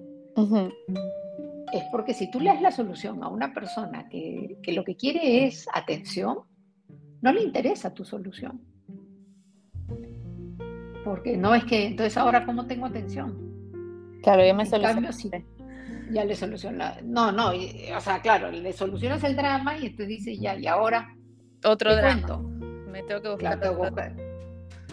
Es 1.72 1.84
porque 1.90 2.14
si 2.14 2.30
tú 2.30 2.40
le 2.40 2.50
das 2.50 2.62
la 2.62 2.70
solución 2.70 3.22
a 3.22 3.28
una 3.28 3.52
persona 3.52 4.08
que, 4.08 4.56
que 4.62 4.72
lo 4.72 4.84
que 4.84 4.96
quiere 4.96 5.46
es 5.46 5.66
atención, 5.72 6.38
no 7.20 7.32
le 7.32 7.42
interesa 7.42 7.92
tu 7.92 8.04
solución. 8.04 8.60
Porque 11.04 11.36
no 11.36 11.54
es 11.54 11.64
que, 11.64 11.86
entonces 11.86 12.16
ahora 12.16 12.44
cómo 12.44 12.66
tengo 12.66 12.86
atención. 12.86 13.50
Claro, 14.22 14.44
ya 14.44 14.54
me 14.54 14.66
solucioné. 14.66 15.46
ya 16.10 16.24
le 16.24 16.34
soluciona. 16.34 16.96
No, 17.02 17.32
no, 17.32 17.50
o 17.50 18.00
sea, 18.00 18.20
claro, 18.20 18.50
le 18.50 18.72
solucionas 18.72 19.22
el 19.24 19.36
drama 19.36 19.78
y 19.78 19.86
entonces 19.86 20.08
dice 20.08 20.36
ya, 20.36 20.56
y 20.56 20.66
ahora. 20.66 21.14
Otro 21.64 21.94
drama. 21.94 22.38
Me 22.90 23.02
tengo 23.04 23.22
que 23.22 23.28
buscar. 23.30 23.60
tengo, 23.60 23.74
que 23.74 23.88
buscar 23.88 24.16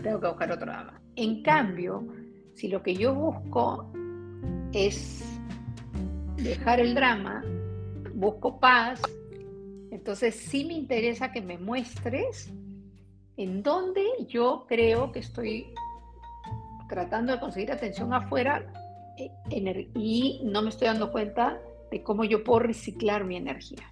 tengo 0.02 0.20
que 0.20 0.28
buscar 0.28 0.52
otro 0.52 0.66
drama. 0.66 1.02
En 1.18 1.42
cambio, 1.42 2.08
si 2.54 2.68
lo 2.68 2.84
que 2.84 2.96
yo 2.96 3.14
busco 3.16 3.92
es 4.72 5.26
dejar 6.36 6.80
el 6.80 6.94
drama, 6.94 7.44
busco 8.14 8.60
paz, 8.60 9.02
entonces 9.90 10.36
sí 10.36 10.64
me 10.66 10.76
interesa 10.76 11.32
que 11.32 11.42
me 11.42 11.58
muestres 11.58 12.54
en 13.36 13.64
dónde 13.64 14.04
yo 14.28 14.68
creo 14.70 15.12
que 15.12 15.20
estoy 15.20 15.74
tratando 16.88 17.34
de 17.34 17.40
conseguir 17.40 17.72
atención 17.72 18.14
afuera 18.14 18.72
eh, 19.18 19.90
y 19.96 20.42
no 20.44 20.62
me 20.62 20.70
estoy 20.70 20.88
dando 20.88 21.12
cuenta 21.12 21.60
de 21.90 22.04
cómo 22.04 22.26
yo 22.26 22.44
puedo 22.44 22.60
reciclar 22.60 23.24
mi 23.24 23.38
energía. 23.38 23.92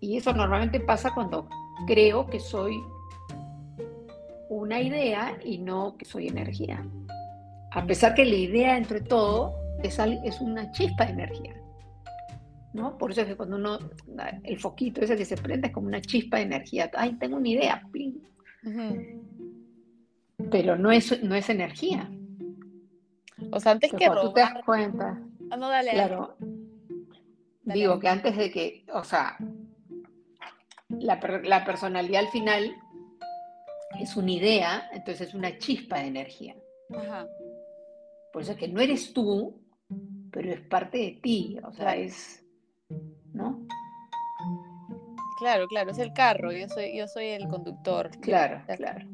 Y 0.00 0.16
eso 0.16 0.32
normalmente 0.32 0.80
pasa 0.80 1.14
cuando 1.14 1.48
creo 1.86 2.26
que 2.26 2.40
soy 2.40 2.76
una 4.50 4.80
idea 4.80 5.38
y 5.44 5.58
no 5.58 5.96
que 5.96 6.04
soy 6.04 6.26
energía. 6.26 6.84
A 7.70 7.86
pesar 7.86 8.14
que 8.14 8.24
la 8.24 8.34
idea 8.34 8.76
entre 8.76 9.00
todo 9.00 9.54
es, 9.82 9.98
es 9.98 10.40
una 10.40 10.70
chispa 10.72 11.06
de 11.06 11.12
energía. 11.12 11.54
¿no? 12.72 12.98
Por 12.98 13.12
eso 13.12 13.22
es 13.22 13.28
que 13.28 13.36
cuando 13.36 13.56
uno, 13.56 13.78
el 14.42 14.58
foquito 14.58 15.00
ese 15.00 15.16
que 15.16 15.24
se 15.24 15.36
prende 15.36 15.68
es 15.68 15.72
como 15.72 15.86
una 15.86 16.00
chispa 16.00 16.38
de 16.38 16.44
energía. 16.44 16.90
Ay, 16.94 17.14
tengo 17.14 17.36
una 17.36 17.48
idea. 17.48 17.82
Pero 20.50 20.76
no 20.76 20.90
es, 20.90 21.22
no 21.22 21.34
es 21.34 21.48
energía. 21.48 22.10
O 23.52 23.60
sea, 23.60 23.72
antes 23.72 23.92
que 23.92 24.08
robar... 24.08 24.24
Tú 24.24 24.32
te 24.32 24.40
das 24.40 24.64
cuenta. 24.64 25.22
Ah, 25.50 25.56
no, 25.56 25.68
dale. 25.68 25.92
Claro. 25.92 26.36
Digo 27.62 28.00
que 28.00 28.08
antes 28.08 28.36
de 28.36 28.50
que, 28.50 28.84
o 28.92 29.04
sea, 29.04 29.36
la, 30.88 31.20
la 31.44 31.64
personalidad 31.64 32.24
al 32.24 32.30
final 32.30 32.74
es 33.98 34.16
una 34.16 34.30
idea, 34.30 34.88
entonces 34.92 35.28
es 35.28 35.34
una 35.34 35.58
chispa 35.58 35.98
de 35.98 36.06
energía. 36.06 36.56
Ajá. 36.96 37.26
Por 38.32 38.42
eso 38.42 38.52
es 38.52 38.58
que 38.58 38.68
no 38.68 38.80
eres 38.80 39.12
tú, 39.12 39.60
pero 40.30 40.52
es 40.52 40.60
parte 40.60 40.98
de 40.98 41.20
ti, 41.22 41.58
o 41.64 41.72
sea, 41.72 41.96
es, 41.96 42.44
¿no? 43.32 43.66
Claro, 45.38 45.66
claro, 45.68 45.90
es 45.90 45.98
el 45.98 46.12
carro, 46.12 46.52
yo 46.52 46.68
soy, 46.68 46.96
yo 46.96 47.08
soy 47.08 47.26
el 47.26 47.48
conductor. 47.48 48.10
Claro, 48.20 48.62
claro. 48.76 49.08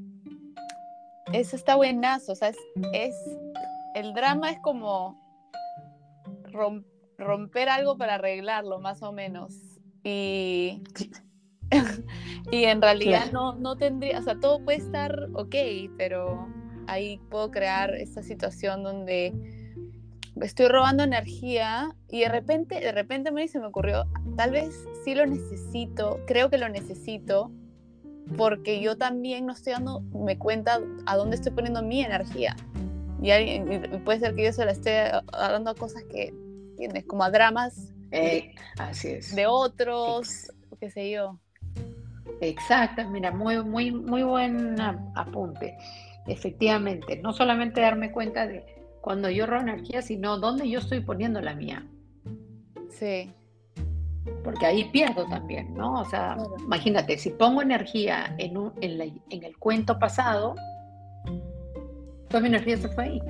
Eso 1.32 1.56
está 1.56 1.76
buenazo, 1.76 2.32
o 2.32 2.34
sea, 2.34 2.52
es, 2.92 3.14
el 3.94 4.12
drama 4.12 4.50
es 4.50 4.58
como 4.60 5.24
romper 7.18 7.68
algo 7.68 7.96
para 7.96 8.14
arreglarlo, 8.14 8.80
más 8.80 9.02
o 9.02 9.12
menos. 9.12 9.54
Y, 10.04 10.82
y 12.50 12.64
en 12.64 12.80
realidad 12.80 13.32
no, 13.32 13.54
no 13.54 13.76
tendría, 13.76 14.18
o 14.18 14.22
sea, 14.22 14.38
todo 14.38 14.60
puede 14.64 14.78
estar 14.78 15.28
ok, 15.34 15.54
pero 15.96 16.46
ahí 16.86 17.20
puedo 17.30 17.50
crear 17.50 17.94
esta 17.94 18.22
situación 18.22 18.82
donde 18.82 19.32
estoy 20.40 20.68
robando 20.68 21.02
energía 21.02 21.94
y 22.08 22.20
de 22.20 22.28
repente, 22.28 22.80
de 22.80 22.92
repente 22.92 23.30
me 23.30 23.48
se 23.48 23.58
me 23.58 23.66
ocurrió, 23.66 24.06
tal 24.36 24.50
vez 24.50 24.84
sí 25.04 25.14
lo 25.14 25.26
necesito, 25.26 26.20
creo 26.26 26.50
que 26.50 26.58
lo 26.58 26.68
necesito, 26.68 27.50
porque 28.36 28.80
yo 28.80 28.96
también 28.98 29.46
no 29.46 29.52
estoy 29.52 29.72
dando 29.72 30.00
me 30.00 30.38
cuenta 30.38 30.80
a 31.06 31.16
dónde 31.16 31.36
estoy 31.36 31.52
poniendo 31.52 31.82
mi 31.82 32.02
energía. 32.02 32.56
Y, 33.22 33.60
puede 34.04 34.20
ser 34.20 34.34
que 34.34 34.44
yo 34.44 34.52
se 34.52 34.64
la 34.64 34.72
esté 34.72 35.10
dando 35.32 35.70
a 35.70 35.74
cosas 35.74 36.02
que, 36.04 36.34
¿entiendes? 36.70 37.04
Como 37.04 37.24
a 37.24 37.30
dramas 37.30 37.94
eh, 38.10 38.54
así 38.78 39.08
es. 39.08 39.34
de 39.34 39.46
otros, 39.46 40.52
qué 40.80 40.90
sé 40.90 41.10
yo. 41.10 41.38
Exacto, 42.40 43.08
mira, 43.08 43.30
muy, 43.30 43.62
muy, 43.62 43.90
muy 43.90 44.22
buen 44.22 44.80
apunte. 44.80 45.76
Efectivamente, 46.26 47.20
no 47.22 47.32
solamente 47.32 47.80
darme 47.80 48.12
cuenta 48.12 48.46
de 48.46 48.64
cuando 49.00 49.30
yo 49.30 49.46
robo 49.46 49.62
energía, 49.62 50.02
sino 50.02 50.38
dónde 50.38 50.68
yo 50.68 50.80
estoy 50.80 51.00
poniendo 51.00 51.40
la 51.40 51.54
mía. 51.54 51.86
Sí 52.90 53.32
porque 54.42 54.66
ahí 54.66 54.84
pierdo 54.90 55.26
también, 55.26 55.74
¿no? 55.74 56.00
O 56.00 56.04
sea, 56.04 56.36
imagínate, 56.58 57.18
si 57.18 57.30
pongo 57.30 57.62
energía 57.62 58.34
en, 58.38 58.56
un, 58.56 58.72
en, 58.80 59.00
en, 59.30 59.44
el 59.44 59.56
cuento 59.56 59.98
pasado, 59.98 60.54
toda 62.28 62.40
mi 62.40 62.48
energía 62.48 62.76
se 62.76 62.88
fue 62.88 63.04
ahí. 63.04 63.22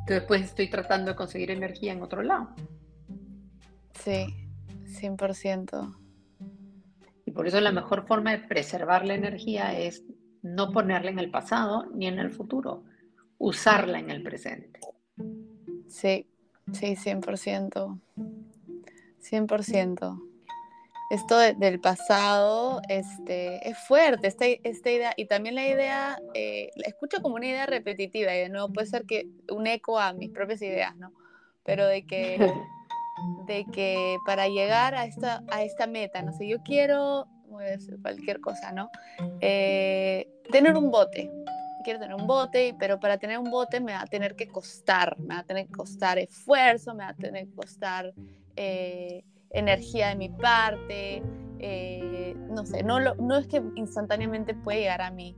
Entonces, 0.00 0.24
pues 0.26 0.42
estoy 0.42 0.68
tratando 0.68 1.10
de 1.10 1.16
conseguir 1.16 1.50
energía 1.50 1.92
en 1.92 2.02
otro 2.02 2.22
lado. 2.22 2.48
Sí, 3.94 4.26
100%. 4.84 5.96
Y 7.26 7.32
por 7.32 7.46
eso 7.46 7.60
la 7.60 7.72
mejor 7.72 8.06
forma 8.06 8.30
de 8.30 8.38
preservar 8.38 9.04
la 9.04 9.14
energía 9.14 9.78
es 9.78 10.02
no 10.42 10.72
ponerla 10.72 11.10
en 11.10 11.18
el 11.18 11.30
pasado 11.30 11.86
ni 11.92 12.06
en 12.06 12.18
el 12.18 12.30
futuro, 12.30 12.84
usarla 13.36 13.98
en 13.98 14.10
el 14.10 14.22
presente. 14.22 14.80
Sí, 15.88 16.26
sí, 16.72 16.96
100%. 16.96 18.00
100%. 19.20 20.22
Esto 21.08 21.38
del 21.38 21.80
pasado 21.80 22.80
este, 22.88 23.68
es 23.68 23.78
fuerte, 23.86 24.26
esta, 24.26 24.46
esta 24.46 24.90
idea, 24.90 25.14
y 25.16 25.26
también 25.26 25.54
la 25.54 25.66
idea, 25.66 26.18
eh, 26.34 26.70
la 26.74 26.88
escucho 26.88 27.22
como 27.22 27.36
una 27.36 27.46
idea 27.46 27.64
repetitiva, 27.66 28.34
y 28.34 28.38
de 28.38 28.48
nuevo 28.48 28.72
puede 28.72 28.88
ser 28.88 29.04
que 29.04 29.28
un 29.52 29.68
eco 29.68 30.00
a 30.00 30.12
mis 30.12 30.30
propias 30.30 30.62
ideas, 30.62 30.96
¿no? 30.96 31.12
Pero 31.64 31.86
de 31.86 32.06
que, 32.06 32.38
de 33.46 33.64
que 33.72 34.18
para 34.24 34.48
llegar 34.48 34.94
a 34.94 35.04
esta, 35.04 35.42
a 35.48 35.62
esta 35.62 35.86
meta, 35.86 36.22
no 36.22 36.32
sé, 36.32 36.48
yo 36.48 36.62
quiero, 36.62 37.26
cualquier 38.02 38.40
cosa, 38.40 38.72
¿no? 38.72 38.90
Eh, 39.40 40.28
tener 40.50 40.76
un 40.76 40.90
bote, 40.90 41.30
quiero 41.84 42.00
tener 42.00 42.14
un 42.14 42.26
bote, 42.26 42.74
pero 42.78 42.98
para 42.98 43.18
tener 43.18 43.38
un 43.38 43.50
bote 43.50 43.80
me 43.80 43.92
va 43.92 44.02
a 44.02 44.06
tener 44.06 44.36
que 44.36 44.48
costar, 44.48 45.18
me 45.18 45.34
va 45.34 45.40
a 45.40 45.44
tener 45.44 45.66
que 45.66 45.72
costar 45.72 46.18
esfuerzo, 46.18 46.94
me 46.94 47.04
va 47.04 47.10
a 47.10 47.14
tener 47.14 47.46
que 47.46 47.54
costar 47.54 48.12
eh, 48.56 49.24
energía 49.50 50.08
de 50.08 50.16
mi 50.16 50.28
parte, 50.28 51.22
eh, 51.58 52.34
no 52.50 52.66
sé, 52.66 52.82
no, 52.82 52.98
no 53.00 53.36
es 53.36 53.46
que 53.46 53.62
instantáneamente 53.76 54.54
puede 54.54 54.80
llegar 54.80 55.00
a 55.00 55.10
mí. 55.10 55.36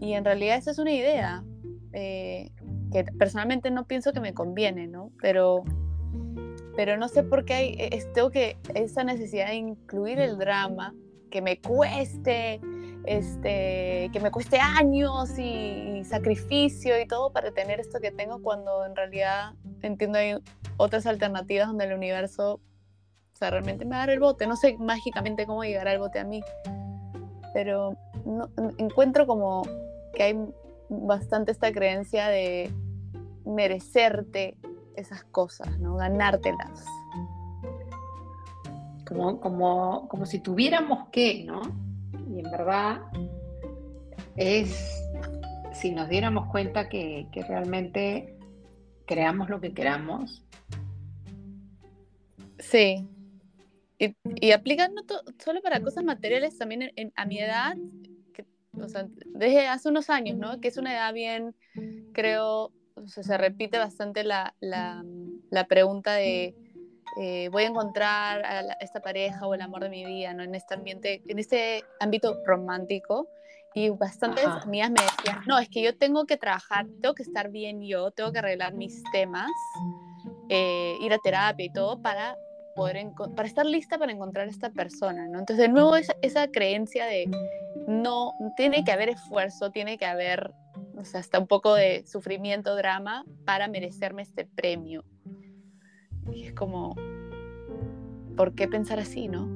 Y 0.00 0.14
en 0.14 0.24
realidad 0.24 0.56
esa 0.56 0.70
es 0.70 0.78
una 0.78 0.92
idea 0.92 1.44
eh, 1.92 2.50
que 2.92 3.04
personalmente 3.04 3.70
no 3.70 3.86
pienso 3.86 4.12
que 4.12 4.20
me 4.20 4.34
conviene, 4.34 4.86
¿no? 4.86 5.12
Pero 5.20 5.64
pero 6.76 6.96
no 6.96 7.08
sé 7.08 7.22
por 7.22 7.44
qué 7.44 7.54
hay, 7.54 7.76
e, 7.78 8.02
que, 8.32 8.56
esa 8.74 9.04
necesidad 9.04 9.48
de 9.48 9.54
incluir 9.54 10.18
el 10.18 10.38
drama, 10.38 10.94
que 11.30 11.42
me 11.42 11.60
cueste, 11.60 12.60
este, 13.04 14.10
que 14.12 14.20
me 14.20 14.30
cueste 14.30 14.58
años 14.58 15.38
y, 15.38 16.04
sacrificio 16.04 17.00
y 17.00 17.06
todo 17.06 17.32
para 17.32 17.52
tener 17.52 17.78
esto 17.78 18.00
que 18.00 18.10
tengo 18.10 18.42
cuando 18.42 18.84
en 18.84 18.96
realidad 18.96 19.52
entiendo 19.82 20.18
hay 20.18 20.34
otras 20.76 21.06
alternativas 21.06 21.68
donde 21.68 21.84
el 21.84 21.92
universo, 21.92 22.54
o 22.54 23.36
sea, 23.36 23.50
realmente 23.50 23.84
me 23.84 23.92
va 23.92 23.96
a 23.98 24.00
dar 24.00 24.10
el 24.10 24.18
bote. 24.18 24.48
No 24.48 24.56
sé 24.56 24.76
mágicamente 24.78 25.46
cómo 25.46 25.62
llegará 25.62 25.92
el 25.92 26.00
bote 26.00 26.18
a 26.18 26.24
mí, 26.24 26.42
pero 27.54 27.96
no, 28.26 28.50
encuentro 28.78 29.26
como 29.28 29.62
que 30.12 30.22
hay 30.24 30.38
bastante 30.88 31.52
esta 31.52 31.72
creencia 31.72 32.28
de 32.28 32.70
merecerte 33.46 34.56
esas 34.96 35.24
cosas, 35.24 35.78
¿no? 35.78 35.96
Ganártelas. 35.96 36.84
Como, 39.06 39.40
como, 39.40 40.08
como 40.08 40.26
si 40.26 40.40
tuviéramos 40.40 41.08
que, 41.10 41.44
¿no? 41.44 41.62
Y 42.28 42.40
en 42.40 42.50
verdad 42.50 43.02
es 44.36 45.02
si 45.72 45.90
nos 45.90 46.08
diéramos 46.08 46.50
cuenta 46.50 46.88
que, 46.88 47.26
realmente 47.48 48.36
creamos 49.06 49.48
lo 49.48 49.60
que 49.60 49.72
queramos. 49.72 50.44
Sí. 52.58 53.08
Y, 53.98 54.16
y 54.24 54.52
aplican 54.52 54.94
no 54.94 55.02
solo 55.38 55.62
para 55.62 55.80
cosas 55.80 56.04
materiales, 56.04 56.58
también 56.58 56.92
a 57.14 57.26
mi 57.26 57.38
edad, 57.38 57.76
o 58.80 58.88
sea, 58.88 59.06
desde 59.26 59.66
hace 59.68 59.88
unos 59.88 60.10
años, 60.10 60.38
¿no? 60.38 60.60
Que 60.60 60.68
es 60.68 60.76
una 60.76 60.94
edad 60.94 61.12
bien, 61.12 61.54
creo, 62.12 62.72
o 62.94 63.06
sea, 63.06 63.22
se 63.22 63.38
repite 63.38 63.78
bastante 63.78 64.24
la, 64.24 64.54
la, 64.60 65.04
la 65.50 65.66
pregunta 65.66 66.14
de 66.14 66.54
eh, 67.16 67.48
voy 67.50 67.64
a 67.64 67.66
encontrar 67.66 68.44
a 68.44 68.60
esta 68.80 69.00
pareja 69.00 69.46
o 69.46 69.54
el 69.54 69.60
amor 69.60 69.82
de 69.82 69.90
mi 69.90 70.04
vida, 70.04 70.32
¿no? 70.32 70.42
En 70.42 70.54
este 70.54 70.74
ambiente, 70.74 71.22
en 71.26 71.38
este 71.38 71.84
ámbito 72.00 72.38
romántico. 72.46 73.28
Y 73.74 73.88
bastantes 73.88 74.44
amigas 74.44 74.90
me 74.90 75.00
decían, 75.00 75.42
no, 75.46 75.58
es 75.58 75.68
que 75.68 75.82
yo 75.82 75.96
tengo 75.96 76.26
que 76.26 76.36
trabajar, 76.36 76.86
tengo 77.00 77.14
que 77.14 77.22
estar 77.22 77.50
bien 77.50 77.82
yo, 77.82 78.10
tengo 78.10 78.30
que 78.30 78.38
arreglar 78.38 78.74
mis 78.74 79.02
temas, 79.12 79.50
eh, 80.50 80.94
ir 81.00 81.12
a 81.12 81.18
terapia 81.18 81.64
y 81.64 81.72
todo 81.72 82.00
para 82.02 82.36
poder 82.74 83.06
para 83.36 83.48
estar 83.48 83.66
lista 83.66 83.98
para 83.98 84.12
encontrar 84.12 84.46
a 84.46 84.50
esta 84.50 84.70
persona, 84.70 85.26
¿no? 85.28 85.38
Entonces, 85.38 85.66
de 85.66 85.68
nuevo, 85.68 85.96
esa, 85.96 86.14
esa 86.22 86.48
creencia 86.48 87.06
de 87.06 87.28
no, 87.86 88.32
tiene 88.56 88.84
que 88.84 88.92
haber 88.92 89.08
esfuerzo, 89.08 89.70
tiene 89.70 89.98
que 89.98 90.06
haber, 90.06 90.52
o 90.96 91.04
sea, 91.04 91.20
hasta 91.20 91.38
un 91.38 91.46
poco 91.46 91.74
de 91.74 92.04
sufrimiento, 92.06 92.76
drama 92.76 93.24
para 93.44 93.68
merecerme 93.68 94.22
este 94.22 94.46
premio. 94.46 95.04
Y 96.32 96.44
es 96.44 96.52
como, 96.52 96.94
¿por 98.36 98.54
qué 98.54 98.68
pensar 98.68 98.98
así, 98.98 99.28
no? 99.28 99.48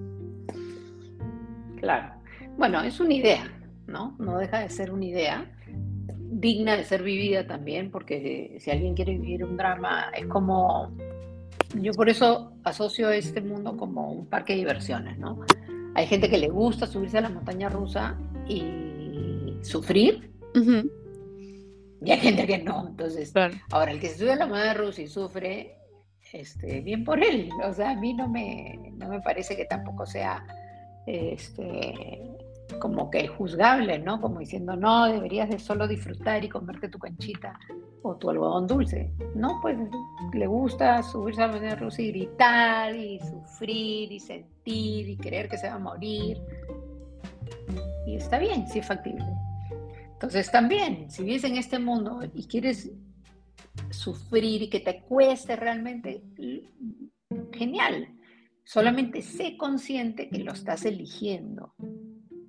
Claro. 1.79 2.15
Bueno, 2.57 2.83
es 2.83 3.01
una 3.01 3.15
idea, 3.15 3.53
¿no? 3.87 4.17
No 4.19 4.39
deja 4.39 4.61
de 4.61 4.69
ser 4.71 4.91
una 4.91 5.05
idea 5.05 5.53
digna 6.39 6.77
de 6.77 6.85
ser 6.85 7.03
vivida 7.03 7.47
también, 7.47 7.91
porque 7.91 8.57
si 8.61 8.71
alguien 8.71 8.95
quiere 8.95 9.13
vivir 9.13 9.45
un 9.45 9.57
drama, 9.57 10.11
es 10.15 10.27
como, 10.27 10.93
yo 11.75 11.93
por 11.93 12.09
eso 12.09 12.53
asocio 12.65 13.11
este 13.11 13.41
mundo 13.41 13.77
como 13.77 14.13
un 14.13 14.27
parque 14.27 14.53
de 14.53 14.61
diversiones, 14.61 15.19
¿no? 15.19 15.41
Hay 15.95 16.07
gente 16.07 16.29
que 16.29 16.39
le 16.39 16.49
gusta 16.49 16.87
subirse 16.87 17.19
a 17.19 17.23
la 17.23 17.29
montaña 17.29 17.69
rusa 17.69 18.19
y 18.49 19.57
sufrir, 19.63 20.31
y 22.03 22.11
hay 22.11 22.19
gente 22.19 22.47
que 22.47 22.59
no. 22.59 22.89
Entonces, 22.89 23.33
ahora 23.71 23.93
el 23.93 24.01
que 24.01 24.09
se 24.09 24.19
sube 24.19 24.33
a 24.33 24.37
la 24.37 24.47
montaña 24.47 24.75
rusa 24.75 25.03
y 25.03 25.09
sufre, 25.09 25.77
este, 26.33 26.81
bien 26.81 27.05
por 27.05 27.23
él. 27.23 27.51
O 27.65 27.73
sea, 27.73 27.91
a 27.91 27.97
mí 27.97 28.15
no 28.15 28.29
me, 28.29 28.93
no 28.95 29.09
me 29.09 29.21
parece 29.21 29.57
que 29.57 29.65
tampoco 29.65 30.07
sea 30.07 30.45
este, 31.07 32.36
como 32.79 33.11
que 33.11 33.29
juzgable, 33.29 33.99
¿no? 33.99 34.21
Como 34.21 34.41
diciendo, 34.41 34.77
no, 34.77 35.07
deberías 35.07 35.49
de 35.49 35.59
solo 35.59 35.87
disfrutar 35.87 36.45
y 36.45 36.49
comerte 36.49 36.89
tu 36.89 36.99
canchita 36.99 37.59
o 38.03 38.17
tu 38.17 38.31
algodón 38.31 38.67
dulce. 38.67 39.13
No, 39.35 39.59
pues 39.63 39.77
le 40.33 40.47
gusta 40.47 41.03
subirse 41.03 41.43
a 41.43 41.47
la 41.47 41.53
montaña 41.53 41.77
rusa 41.77 42.03
y 42.03 42.13
gritar 42.13 42.95
y 42.95 43.21
sufrir 43.21 44.13
y 44.13 44.21
sentir 44.21 45.09
y 45.09 45.17
creer 45.17 45.49
que 45.49 45.59
se 45.59 45.69
va 45.69 45.75
a 45.75 45.79
morir. 45.79 46.41
Y 48.07 48.17
está 48.17 48.39
bien, 48.39 48.67
sí 48.69 48.81
es 48.81 48.87
factible. 48.87 49.27
Entonces 50.13 50.51
también, 50.51 51.11
si 51.11 51.25
vives 51.25 51.45
en 51.45 51.57
este 51.57 51.79
mundo 51.79 52.21
y 52.35 52.47
quieres 52.47 52.91
sufrir 53.91 54.63
y 54.63 54.71
que 54.71 54.81
te 54.81 55.03
cueste 55.03 55.57
realmente, 55.57 56.23
genial. 57.53 58.09
Solamente 58.65 59.23
sé 59.23 59.57
consciente 59.57 60.29
que 60.29 60.39
lo 60.39 60.53
estás 60.53 60.85
eligiendo, 60.85 61.75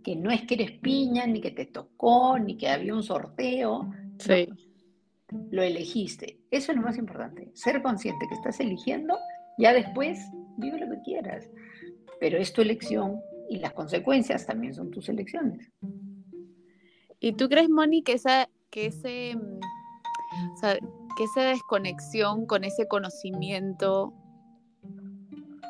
que 0.03 0.15
no 0.15 0.31
es 0.31 0.43
que 0.43 0.55
eres 0.55 0.71
piña, 0.71 1.25
ni 1.27 1.41
que 1.41 1.51
te 1.51 1.65
tocó, 1.65 2.38
ni 2.39 2.57
que 2.57 2.69
había 2.69 2.93
un 2.93 3.03
sorteo. 3.03 3.91
Sí. 4.19 4.47
lo 5.51 5.62
elegiste. 5.62 6.39
Eso 6.49 6.71
es 6.71 6.77
lo 6.77 6.83
más 6.83 6.97
importante. 6.97 7.51
Ser 7.53 7.81
consciente 7.81 8.25
que 8.27 8.36
estás 8.36 8.60
eligiendo, 8.60 9.17
ya 9.57 9.73
después 9.73 10.19
vive 10.57 10.79
lo 10.79 10.89
que 10.89 11.01
quieras. 11.01 11.49
Pero 12.19 12.38
es 12.38 12.53
tu 12.53 12.62
elección 12.62 13.19
y 13.49 13.57
las 13.60 13.73
consecuencias 13.73 14.45
también 14.45 14.73
son 14.73 14.91
tus 14.91 15.10
elecciones. 15.10 15.71
¿Y 17.19 17.33
tú 17.33 17.49
crees, 17.49 17.69
Moni, 17.69 18.03
que, 18.03 18.13
esa, 18.13 18.49
que 18.69 18.88
ese, 18.88 19.36
mm, 19.36 20.53
o 20.53 20.57
sea, 20.57 20.77
que 21.17 21.23
esa 21.23 21.43
desconexión 21.43 22.45
con 22.45 22.63
ese 22.63 22.88
conocimiento, 22.88 24.13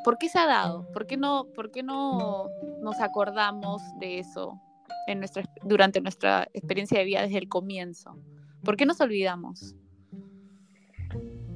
¿por 0.04 0.18
qué 0.18 0.30
se 0.30 0.40
ha 0.40 0.46
dado? 0.46 0.88
¿Por 0.92 1.08
qué 1.08 1.18
no, 1.18 1.48
por 1.56 1.72
qué 1.72 1.84
no 1.84 2.50
nos 2.82 3.00
acordamos 3.00 3.82
de 4.00 4.20
eso 4.20 4.60
en 5.08 5.20
nuestra, 5.20 5.44
durante 5.64 6.02
nuestra 6.02 6.48
experiencia 6.54 7.00
de 7.00 7.06
vida 7.06 7.22
desde 7.22 7.38
el 7.38 7.50
comienzo? 7.50 8.18
¿Por 8.64 8.76
qué 8.76 8.86
nos 8.86 9.00
olvidamos? 9.02 9.76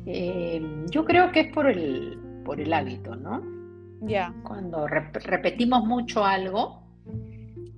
Eh, 0.05 0.61
yo 0.89 1.05
creo 1.05 1.31
que 1.31 1.41
es 1.41 1.53
por 1.53 1.67
el, 1.67 2.19
por 2.43 2.59
el 2.59 2.73
hábito, 2.73 3.15
¿no? 3.15 3.41
Ya. 4.01 4.33
Cuando 4.43 4.87
repetimos 4.87 5.85
mucho 5.85 6.25
algo, 6.25 6.83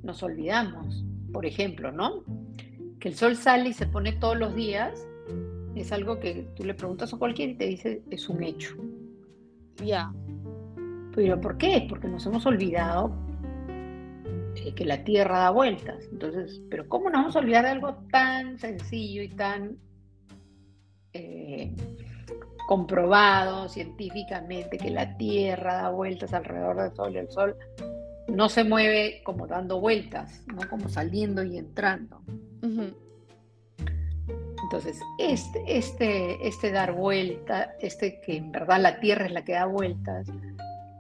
nos 0.04 0.24
olvidamos. 0.24 1.04
Por 1.32 1.46
ejemplo, 1.46 1.92
¿no? 1.92 2.24
Que 3.00 3.10
el 3.10 3.16
sol 3.16 3.36
sale 3.36 3.70
y 3.70 3.74
se 3.74 3.88
pone 3.88 4.14
todos 4.14 4.38
los 4.38 4.56
días, 4.56 5.06
es 5.76 5.92
algo 5.92 6.20
que 6.20 6.48
tú 6.56 6.64
le 6.64 6.74
preguntas 6.74 7.14
a 7.14 7.18
cualquiera 7.18 7.52
y 7.52 7.56
te 7.56 7.66
dice, 7.66 8.04
es 8.10 8.30
un 8.30 8.44
hecho. 8.44 8.76
Ya. 9.84 10.14
Pero 11.16 11.40
¿por 11.40 11.58
qué? 11.58 11.86
Porque 11.88 12.08
nos 12.08 12.26
hemos 12.26 12.46
olvidado 12.46 13.16
que 14.76 14.86
la 14.86 15.04
Tierra 15.04 15.40
da 15.40 15.50
vueltas. 15.50 16.06
Entonces, 16.12 16.62
pero 16.70 16.88
¿cómo 16.88 17.10
nos 17.10 17.22
vamos 17.22 17.36
a 17.36 17.40
olvidar 17.40 17.66
de 17.66 17.72
algo 17.72 17.96
tan 18.12 18.58
sencillo 18.58 19.22
y 19.22 19.30
tan 19.30 19.78
eh, 21.14 21.76
comprobado 22.68 23.68
científicamente 23.68 24.78
que 24.78 24.90
la 24.90 25.18
Tierra 25.18 25.76
da 25.76 25.90
vueltas 25.90 26.34
alrededor 26.34 26.82
del 26.82 26.96
Sol 26.96 27.14
y 27.14 27.18
el 27.18 27.30
Sol 27.30 27.56
no 28.28 28.50
se 28.50 28.64
mueve 28.64 29.22
como 29.24 29.48
dando 29.48 29.80
vueltas, 29.80 30.44
no 30.48 30.68
como 30.70 30.88
saliendo 30.90 31.44
y 31.44 31.58
entrando. 31.58 32.22
Entonces, 34.64 35.00
este, 35.20 35.64
este, 35.68 36.48
este 36.48 36.72
dar 36.72 36.94
vuelta, 36.94 37.76
este 37.80 38.22
que 38.22 38.38
en 38.38 38.52
verdad 38.52 38.82
la 38.82 39.00
Tierra 39.00 39.26
es 39.26 39.34
la 39.34 39.44
que 39.44 39.52
da 39.54 39.66
vueltas, 39.66 40.30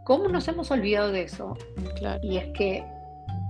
¿cómo 0.03 0.27
nos 0.27 0.47
hemos 0.47 0.71
olvidado 0.71 1.11
de 1.11 1.23
eso? 1.23 1.57
Y 2.21 2.37
es 2.37 2.47
que 2.57 2.83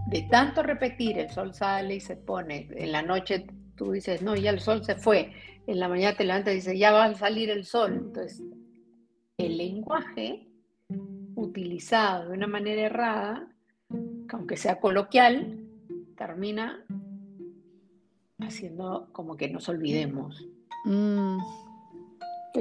de 0.07 0.21
tanto 0.23 0.63
repetir, 0.63 1.17
el 1.17 1.29
sol 1.29 1.53
sale 1.53 1.95
y 1.95 1.99
se 1.99 2.15
pone, 2.15 2.67
en 2.71 2.91
la 2.91 3.01
noche 3.01 3.47
tú 3.75 3.91
dices, 3.91 4.21
no, 4.21 4.35
ya 4.35 4.51
el 4.51 4.59
sol 4.59 4.83
se 4.83 4.95
fue, 4.95 5.31
en 5.65 5.79
la 5.79 5.87
mañana 5.87 6.15
te 6.15 6.25
levantas 6.25 6.53
y 6.53 6.57
dices, 6.57 6.77
ya 6.77 6.91
va 6.91 7.05
a 7.05 7.15
salir 7.15 7.49
el 7.49 7.65
sol. 7.65 7.93
Entonces, 7.93 8.43
el 9.37 9.57
lenguaje 9.57 10.47
utilizado 11.35 12.29
de 12.29 12.37
una 12.37 12.47
manera 12.47 12.83
errada, 12.83 13.47
aunque 14.29 14.57
sea 14.57 14.79
coloquial, 14.79 15.59
termina 16.17 16.85
haciendo 18.39 19.09
como 19.11 19.37
que 19.37 19.49
nos 19.49 19.69
olvidemos. 19.69 20.45
Mm. 20.85 21.37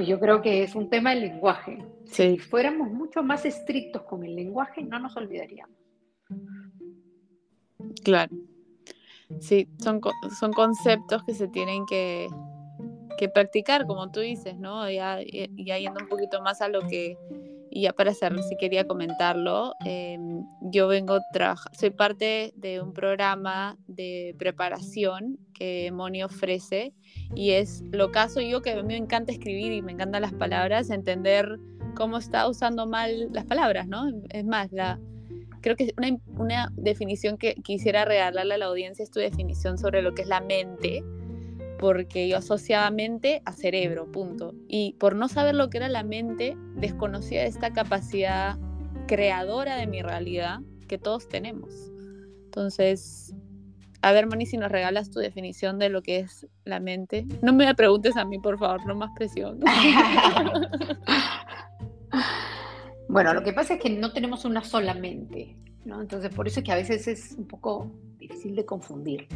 yo 0.05 0.19
creo 0.19 0.41
que 0.41 0.63
es 0.63 0.75
un 0.75 0.89
tema 0.89 1.11
del 1.11 1.21
lenguaje. 1.21 1.83
Si 2.05 2.37
fuéramos 2.37 2.91
mucho 2.91 3.23
más 3.23 3.45
estrictos 3.45 4.03
con 4.03 4.23
el 4.23 4.35
lenguaje, 4.35 4.83
no 4.83 4.99
nos 4.99 5.15
olvidaríamos. 5.17 5.77
Claro. 8.03 8.35
Sí, 9.39 9.67
son, 9.81 9.99
son 10.39 10.53
conceptos 10.53 11.23
que 11.23 11.33
se 11.33 11.47
tienen 11.47 11.85
que, 11.85 12.27
que 13.17 13.29
practicar, 13.29 13.85
como 13.85 14.11
tú 14.11 14.19
dices, 14.19 14.57
¿no? 14.57 14.89
Ya, 14.89 15.19
ya, 15.55 15.77
yendo 15.77 16.01
un 16.01 16.09
poquito 16.09 16.41
más 16.41 16.61
a 16.61 16.67
lo 16.67 16.81
que, 16.81 17.17
y 17.69 17.83
ya 17.83 17.93
para 17.93 18.13
cerrar, 18.13 18.43
si 18.43 18.55
quería 18.57 18.85
comentarlo, 18.85 19.73
em, 19.85 20.43
yo 20.61 20.87
vengo 20.87 21.19
soy 21.71 21.89
parte 21.89 22.53
de 22.55 22.81
un 22.81 22.93
programa 22.93 23.77
de 23.87 24.35
preparación 24.37 25.39
que 25.53 25.91
Moni 25.91 26.23
ofrece 26.23 26.93
y 27.35 27.51
es 27.51 27.83
lo 27.91 28.11
caso 28.11 28.41
yo 28.41 28.61
que 28.61 28.71
a 28.71 28.75
mí 28.75 28.83
me 28.83 28.97
encanta 28.97 29.31
escribir 29.31 29.71
y 29.71 29.81
me 29.81 29.93
encantan 29.93 30.21
las 30.21 30.33
palabras, 30.33 30.89
entender 30.89 31.57
cómo 31.93 32.17
está 32.17 32.47
usando 32.47 32.85
mal 32.85 33.29
las 33.31 33.45
palabras, 33.45 33.87
¿no? 33.87 34.09
Es 34.29 34.45
más, 34.45 34.71
la, 34.71 34.99
creo 35.61 35.75
que 35.75 35.93
una, 35.97 36.17
una 36.37 36.71
definición 36.75 37.37
que 37.37 37.55
quisiera 37.55 38.05
regalarle 38.05 38.55
a 38.55 38.57
la 38.57 38.65
audiencia 38.65 39.03
es 39.03 39.11
tu 39.11 39.19
definición 39.19 39.77
sobre 39.77 40.01
lo 40.01 40.13
que 40.13 40.23
es 40.23 40.27
la 40.27 40.41
mente, 40.41 41.03
porque 41.79 42.27
yo 42.27 42.37
asociaba 42.37 42.89
mente 42.91 43.41
a 43.45 43.53
cerebro, 43.53 44.11
punto. 44.11 44.53
Y 44.67 44.93
por 44.99 45.15
no 45.15 45.27
saber 45.27 45.55
lo 45.55 45.69
que 45.69 45.77
era 45.77 45.89
la 45.89 46.03
mente, 46.03 46.55
desconocía 46.75 47.45
esta 47.45 47.73
capacidad 47.73 48.57
creadora 49.07 49.75
de 49.75 49.87
mi 49.87 50.01
realidad 50.01 50.59
que 50.87 50.97
todos 50.97 51.27
tenemos. 51.27 51.91
Entonces, 52.45 53.33
a 54.01 54.11
ver, 54.11 54.27
Moni, 54.27 54.45
si 54.45 54.57
nos 54.57 54.71
regalas 54.71 55.09
tu 55.11 55.19
definición 55.19 55.79
de 55.79 55.89
lo 55.89 56.01
que 56.01 56.19
es 56.19 56.45
la 56.65 56.79
mente. 56.79 57.25
No 57.41 57.53
me 57.53 57.73
preguntes 57.73 58.17
a 58.17 58.25
mí, 58.25 58.37
por 58.37 58.59
favor, 58.59 58.85
no 58.85 58.95
más 58.95 59.09
presión. 59.15 59.59
bueno, 63.07 63.33
lo 63.33 63.43
que 63.43 63.53
pasa 63.53 63.75
es 63.75 63.81
que 63.81 63.89
no 63.89 64.11
tenemos 64.13 64.45
una 64.45 64.63
sola 64.63 64.93
mente, 64.93 65.55
¿no? 65.85 66.01
Entonces, 66.01 66.33
por 66.33 66.47
eso 66.47 66.59
es 66.59 66.65
que 66.65 66.71
a 66.71 66.77
veces 66.77 67.07
es 67.07 67.31
un 67.37 67.47
poco 67.47 67.91
difícil 68.17 68.55
de 68.55 68.65
confundir, 68.65 69.27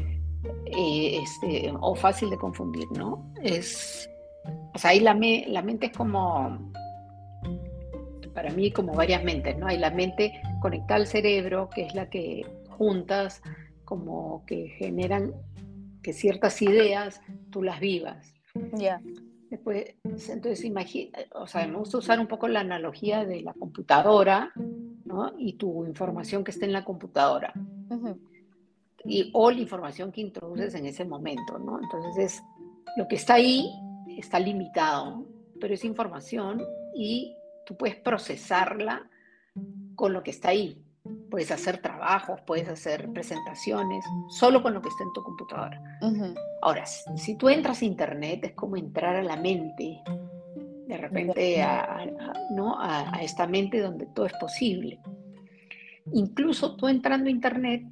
eh, 0.66 1.20
este, 1.22 1.74
o 1.80 1.96
fácil 1.96 2.30
de 2.30 2.38
confundir, 2.38 2.88
¿no? 2.92 3.32
Es, 3.42 4.10
o 4.74 4.78
sea, 4.78 4.94
la, 5.02 5.14
mente 5.14 5.88
es 5.88 5.92
como, 5.92 6.72
para 8.34 8.52
mí, 8.52 8.72
como 8.72 8.94
varias 8.94 9.24
mentes, 9.24 9.58
¿no? 9.58 9.68
Hay 9.68 9.78
la 9.78 9.92
mente 9.92 10.42
conectada 10.62 10.96
al 10.96 11.08
cerebro, 11.08 11.70
que 11.74 11.84
es 11.84 11.96
la 11.96 12.10
que 12.10 12.46
juntas 12.70 13.42
como 13.84 14.46
que 14.46 14.70
generan 14.78 15.34
que 16.04 16.14
ciertas 16.14 16.62
ideas 16.62 17.22
tú 17.52 17.64
las 17.64 17.80
vivas. 17.80 18.34
Después, 19.50 19.96
entonces 20.04 20.66
imagina, 20.66 21.20
o 21.34 21.48
sea, 21.48 21.66
me 21.68 21.78
gusta 21.78 22.00
usar 22.00 22.20
un 22.20 22.28
poco 22.28 22.48
la 22.48 22.60
analogía 22.60 23.26
de 23.26 23.42
la 23.42 23.54
computadora, 23.54 24.52
¿no? 25.06 25.34
Y 25.38 25.54
tu 25.54 25.86
información 25.86 26.44
que 26.44 26.52
está 26.52 26.66
en 26.66 26.74
la 26.74 26.84
computadora. 26.84 27.54
y, 29.06 29.30
o 29.34 29.50
la 29.52 29.60
información 29.60 30.12
que 30.12 30.22
introduces 30.22 30.76
en 30.76 30.86
ese 30.86 31.06
momento, 31.06 31.58
¿no? 31.60 31.80
Entonces, 31.82 32.18
es, 32.18 32.44
lo 32.98 33.08
que 33.08 33.16
está 33.16 33.36
ahí 33.36 33.70
está 34.18 34.40
limitado, 34.40 35.26
pero 35.60 35.74
es 35.74 35.86
información 35.86 36.62
y 36.96 37.36
tú 37.66 37.78
puedes 37.78 37.96
procesarla 37.96 39.08
con 39.96 40.14
lo 40.14 40.24
que 40.24 40.32
está 40.32 40.50
ahí. 40.50 40.84
Puedes 41.30 41.52
hacer 41.52 41.82
trabajos, 41.82 42.40
puedes 42.46 42.70
hacer 42.70 43.12
presentaciones, 43.12 44.06
solo 44.30 44.64
con 44.64 44.74
lo 44.74 44.82
que 44.82 44.90
está 44.90 45.04
en 45.04 45.14
tu 45.14 45.24
computadora. 45.24 45.82
Ahora, 46.62 46.86
si 46.86 47.36
tú 47.36 47.50
entras 47.50 47.82
a 47.82 47.86
Internet, 47.86 48.44
es 48.44 48.52
como 48.54 48.78
entrar 48.78 49.16
a 49.16 49.24
la 49.24 49.36
mente, 49.36 50.02
de 50.88 50.98
repente 50.98 51.62
a, 51.62 52.06
¿no? 52.52 52.80
a, 52.80 53.20
esta 53.22 53.46
mente 53.48 53.82
donde 53.82 54.06
todo 54.08 54.26
es 54.26 54.34
posible. 54.40 55.00
Incluso 56.14 56.76
tú 56.76 56.88
entrando 56.88 57.28
a 57.28 57.32
Internet, 57.32 57.84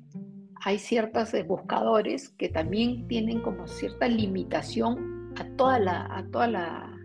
hay 0.64 0.80
ciertos 0.80 1.32
buscadores 1.46 2.30
que 2.30 2.50
también 2.50 3.08
tienen 3.08 3.42
como 3.42 3.68
cierta 3.68 4.08
limitación 4.08 5.34
a 5.38 5.46
toda 5.58 5.80
la, 5.80 6.06
a 6.16 6.24
toda 6.32 6.48
la, 6.48 6.98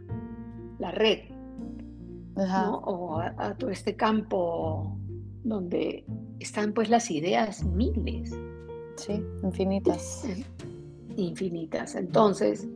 la 0.78 0.90
red, 0.92 1.28
¿no? 2.36 2.76
o 2.78 3.18
a, 3.18 3.54
todo 3.58 3.70
este 3.70 3.96
campo 3.96 4.99
donde 5.44 6.04
están 6.38 6.72
pues 6.72 6.88
las 6.90 7.10
ideas 7.10 7.64
miles. 7.64 8.34
Sí, 8.96 9.22
infinitas. 9.42 10.26
Infinitas. 11.16 11.94
Entonces, 11.94 12.68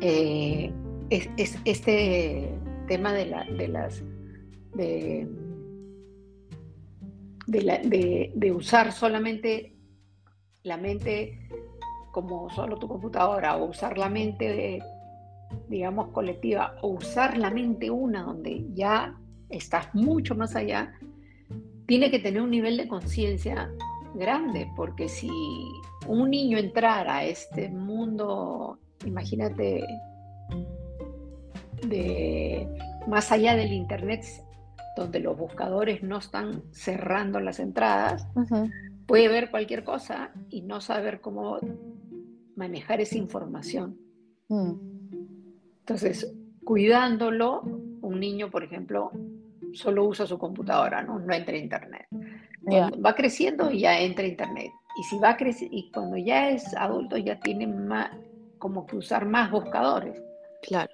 eh, 0.00 0.72
es, 1.10 1.58
este 1.64 2.52
tema 2.88 3.12
de, 3.12 3.26
la, 3.26 3.44
de 3.44 3.68
las... 3.68 4.02
De, 4.74 5.28
de, 7.46 8.52
usar 8.52 8.92
solamente 8.92 9.76
la 10.62 10.76
mente 10.76 11.48
como 12.12 12.48
solo 12.50 12.78
tu 12.78 12.88
computadora 12.88 13.56
o 13.56 13.66
usar 13.66 13.98
la 13.98 14.08
mente, 14.08 14.82
digamos, 15.68 16.08
colectiva 16.08 16.76
o 16.82 16.88
usar 16.88 17.36
la 17.36 17.50
mente 17.50 17.90
una 17.90 18.22
donde 18.22 18.64
ya 18.72 19.18
estás 19.52 19.94
mucho 19.94 20.34
más 20.34 20.56
allá, 20.56 20.92
tiene 21.86 22.10
que 22.10 22.18
tener 22.18 22.42
un 22.42 22.50
nivel 22.50 22.76
de 22.76 22.88
conciencia 22.88 23.70
grande, 24.14 24.68
porque 24.76 25.08
si 25.08 25.30
un 26.06 26.30
niño 26.30 26.58
entrara 26.58 27.18
a 27.18 27.24
este 27.24 27.68
mundo, 27.68 28.78
imagínate, 29.04 29.84
de 31.86 32.68
más 33.06 33.32
allá 33.32 33.56
del 33.56 33.72
Internet, 33.72 34.24
donde 34.96 35.20
los 35.20 35.36
buscadores 35.36 36.02
no 36.02 36.18
están 36.18 36.62
cerrando 36.70 37.40
las 37.40 37.58
entradas, 37.58 38.26
puede 39.06 39.28
ver 39.28 39.50
cualquier 39.50 39.84
cosa 39.84 40.32
y 40.48 40.62
no 40.62 40.80
saber 40.80 41.20
cómo 41.20 41.58
manejar 42.56 43.00
esa 43.00 43.16
información. 43.16 43.98
Mm. 44.48 44.72
Entonces, 45.80 46.32
cuidándolo, 46.64 47.62
un 48.02 48.20
niño, 48.20 48.50
por 48.50 48.64
ejemplo, 48.64 49.10
solo 49.74 50.04
usa 50.04 50.26
su 50.26 50.38
computadora, 50.38 51.02
no, 51.02 51.18
no 51.18 51.34
entra 51.34 51.54
a 51.54 51.58
internet. 51.58 52.06
Va 53.04 53.14
creciendo 53.14 53.70
y 53.70 53.80
ya 53.80 53.98
entra 54.00 54.24
a 54.24 54.28
internet. 54.28 54.70
Y 54.98 55.02
si 55.04 55.18
va 55.18 55.36
y 55.40 55.90
cuando 55.90 56.16
ya 56.16 56.50
es 56.50 56.74
adulto 56.76 57.16
ya 57.16 57.38
tiene 57.40 57.66
más, 57.66 58.10
como 58.58 58.86
que 58.86 58.96
usar 58.96 59.24
más 59.26 59.50
buscadores. 59.50 60.22
Claro. 60.62 60.92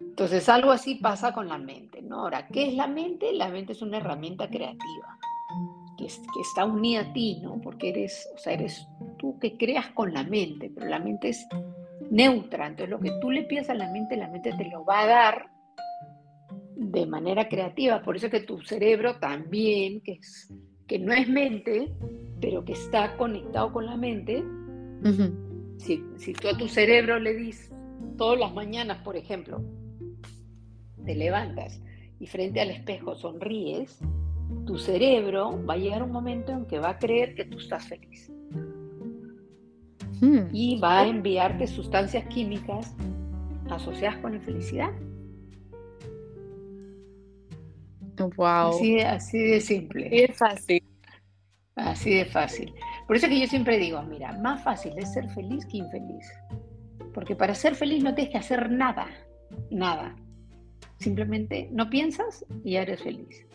Entonces 0.00 0.48
algo 0.48 0.70
así 0.72 0.96
pasa 0.96 1.32
con 1.32 1.48
la 1.48 1.56
mente, 1.56 2.02
¿no? 2.02 2.20
Ahora, 2.20 2.46
¿qué 2.48 2.68
es 2.68 2.74
la 2.74 2.86
mente? 2.86 3.32
La 3.32 3.48
mente 3.48 3.72
es 3.72 3.82
una 3.82 3.98
herramienta 3.98 4.48
creativa 4.48 5.18
que, 5.96 6.06
que 6.06 6.40
está 6.40 6.64
unida 6.64 7.00
a 7.00 7.12
ti, 7.12 7.38
¿no? 7.42 7.60
Porque 7.60 7.90
eres, 7.90 8.28
o 8.34 8.38
sea, 8.38 8.52
eres 8.52 8.86
tú 9.18 9.38
que 9.38 9.56
creas 9.56 9.86
con 9.90 10.12
la 10.12 10.24
mente, 10.24 10.70
pero 10.74 10.86
la 10.88 10.98
mente 10.98 11.30
es 11.30 11.46
neutra, 12.10 12.66
entonces 12.66 12.90
lo 12.90 12.98
que 12.98 13.12
tú 13.20 13.30
le 13.30 13.44
pides 13.44 13.70
a 13.70 13.74
la 13.74 13.88
mente, 13.90 14.16
la 14.16 14.28
mente 14.28 14.52
te 14.52 14.64
lo 14.64 14.84
va 14.84 15.00
a 15.00 15.06
dar 15.06 15.50
de 16.80 17.04
manera 17.04 17.46
creativa. 17.46 18.02
Por 18.02 18.16
eso 18.16 18.30
que 18.30 18.40
tu 18.40 18.60
cerebro 18.62 19.16
también, 19.16 20.00
que, 20.00 20.12
es, 20.12 20.50
que 20.86 20.98
no 20.98 21.12
es 21.12 21.28
mente, 21.28 21.92
pero 22.40 22.64
que 22.64 22.72
está 22.72 23.16
conectado 23.18 23.70
con 23.70 23.84
la 23.84 23.96
mente, 23.98 24.42
si, 25.76 26.02
si 26.16 26.32
tú 26.32 26.48
a 26.48 26.56
tu 26.56 26.68
cerebro 26.68 27.18
le 27.18 27.34
dices 27.34 27.70
todas 28.16 28.40
las 28.40 28.54
mañanas, 28.54 29.02
por 29.02 29.16
ejemplo, 29.16 29.62
te 31.04 31.14
levantas 31.14 31.82
y 32.18 32.26
frente 32.26 32.62
al 32.62 32.70
espejo 32.70 33.14
sonríes, 33.14 34.00
tu 34.66 34.78
cerebro 34.78 35.62
va 35.66 35.74
a 35.74 35.76
llegar 35.76 36.02
un 36.02 36.12
momento 36.12 36.52
en 36.52 36.64
que 36.64 36.78
va 36.78 36.90
a 36.90 36.98
creer 36.98 37.34
que 37.34 37.44
tú 37.44 37.58
estás 37.58 37.86
feliz. 37.88 38.30
Hmm. 40.20 40.48
Y 40.52 40.78
va 40.80 41.00
a 41.00 41.06
enviarte 41.06 41.66
sustancias 41.66 42.24
químicas 42.28 42.94
asociadas 43.70 44.18
con 44.18 44.34
la 44.34 44.40
felicidad. 44.40 44.92
Wow. 48.28 48.80
Así, 49.06 49.38
de 49.38 49.60
simple. 49.60 50.08
Es 50.12 50.36
fácil. 50.36 50.82
Así 51.76 52.14
de 52.14 52.24
fácil. 52.26 52.74
Por 53.06 53.16
eso 53.16 53.28
que 53.28 53.40
yo 53.40 53.46
siempre 53.46 53.78
digo, 53.78 54.02
mira, 54.02 54.32
más 54.32 54.62
fácil 54.62 54.92
es 54.98 55.12
ser 55.12 55.28
feliz 55.30 55.64
que 55.66 55.78
infeliz. 55.78 56.30
Porque 57.14 57.34
para 57.34 57.54
ser 57.54 57.74
feliz 57.74 58.04
no 58.04 58.14
tienes 58.14 58.32
que 58.32 58.38
hacer 58.38 58.70
nada, 58.70 59.06
nada. 59.70 60.14
Simplemente 60.98 61.68
no 61.72 61.88
piensas 61.88 62.44
y 62.62 62.72
ya 62.72 62.82
eres 62.82 63.02
feliz. 63.02 63.46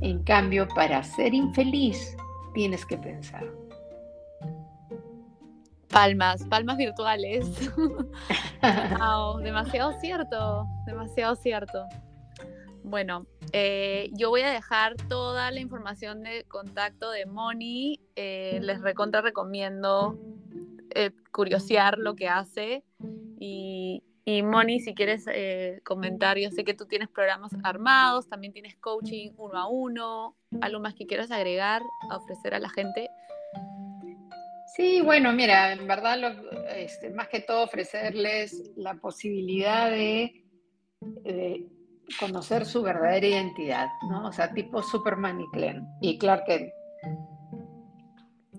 En 0.00 0.22
cambio, 0.24 0.66
para 0.74 1.02
ser 1.02 1.34
infeliz 1.34 2.16
tienes 2.54 2.84
que 2.84 2.98
pensar. 2.98 3.44
Palmas, 5.88 6.44
palmas 6.44 6.76
virtuales. 6.76 7.46
wow, 8.98 9.38
demasiado 9.38 9.92
cierto, 10.00 10.66
demasiado 10.86 11.34
cierto. 11.36 11.84
Bueno, 12.84 13.26
eh, 13.52 14.10
yo 14.12 14.30
voy 14.30 14.42
a 14.42 14.50
dejar 14.50 14.96
toda 15.08 15.50
la 15.50 15.60
información 15.60 16.22
de 16.22 16.44
contacto 16.44 17.10
de 17.10 17.26
Moni. 17.26 18.00
Eh, 18.16 18.58
les 18.62 18.80
recontra 18.80 19.20
recomiendo 19.20 20.18
eh, 20.94 21.10
curiosear 21.30 21.98
lo 21.98 22.16
que 22.16 22.28
hace. 22.28 22.84
Y, 23.38 24.02
y 24.24 24.42
Moni, 24.42 24.80
si 24.80 24.94
quieres 24.94 25.26
comentar, 25.84 26.38
yo 26.38 26.50
sé 26.50 26.64
que 26.64 26.74
tú 26.74 26.86
tienes 26.86 27.08
programas 27.08 27.52
armados, 27.62 28.28
también 28.28 28.52
tienes 28.52 28.76
coaching 28.76 29.32
uno 29.36 29.58
a 29.58 29.68
uno. 29.68 30.36
¿Algo 30.60 30.80
más 30.80 30.94
que 30.94 31.06
quieras 31.06 31.30
agregar 31.30 31.82
a 32.10 32.16
ofrecer 32.16 32.54
a 32.54 32.58
la 32.58 32.70
gente? 32.70 33.08
Sí, 34.74 35.00
bueno, 35.00 35.32
mira, 35.32 35.72
en 35.72 35.86
verdad, 35.86 36.18
este, 36.76 37.10
más 37.10 37.28
que 37.28 37.40
todo 37.40 37.64
ofrecerles 37.64 38.70
la 38.76 38.94
posibilidad 38.94 39.90
de 39.90 40.44
conocer 42.18 42.66
su 42.66 42.82
verdadera 42.82 43.26
identidad, 43.26 43.88
¿no? 44.08 44.26
O 44.26 44.32
sea, 44.32 44.52
tipo 44.52 44.82
Superman 44.82 45.40
y 45.40 45.50
Clark, 45.50 45.82
y 46.00 46.18
Clark 46.18 46.44
Kent. 46.46 46.70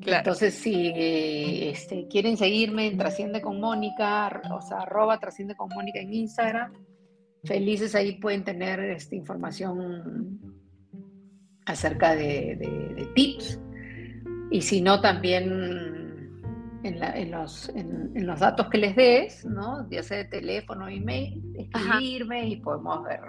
Entonces, 0.05 0.55
si 0.55 0.91
este, 0.95 2.07
quieren 2.07 2.37
seguirme 2.37 2.87
en 2.87 2.97
Trasciende 2.97 3.41
con 3.41 3.59
Mónica, 3.59 4.41
o 4.51 4.61
sea, 4.61 4.79
arroba 4.79 5.19
Trasciende 5.19 5.55
con 5.55 5.69
Mónica 5.69 5.99
en 5.99 6.13
Instagram, 6.13 6.73
felices 7.43 7.93
ahí 7.95 8.19
pueden 8.19 8.43
tener 8.43 8.79
esta 8.79 9.15
información 9.15 10.39
acerca 11.65 12.15
de, 12.15 13.07
tips. 13.15 13.59
Y 14.49 14.61
si 14.61 14.81
no, 14.81 14.99
también 15.01 16.41
en, 16.83 17.31
los, 17.31 17.69
en, 17.69 18.25
los, 18.25 18.39
datos 18.39 18.67
que 18.69 18.77
les 18.79 18.95
des, 18.95 19.45
¿no? 19.45 19.87
ya 19.89 20.03
sea 20.03 20.17
de 20.17 20.25
teléfono, 20.25 20.87
email, 20.87 21.41
escribirme 21.55 22.47
y 22.47 22.55
podemos 22.57 23.03
ver. 23.03 23.21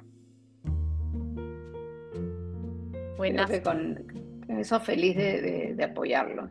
Bueno. 3.17 3.45
con 3.63 4.07
eso 4.49 4.81
feliz 4.81 5.17
de, 5.17 5.75
de 5.75 5.85
apoyarlos. 5.85 6.51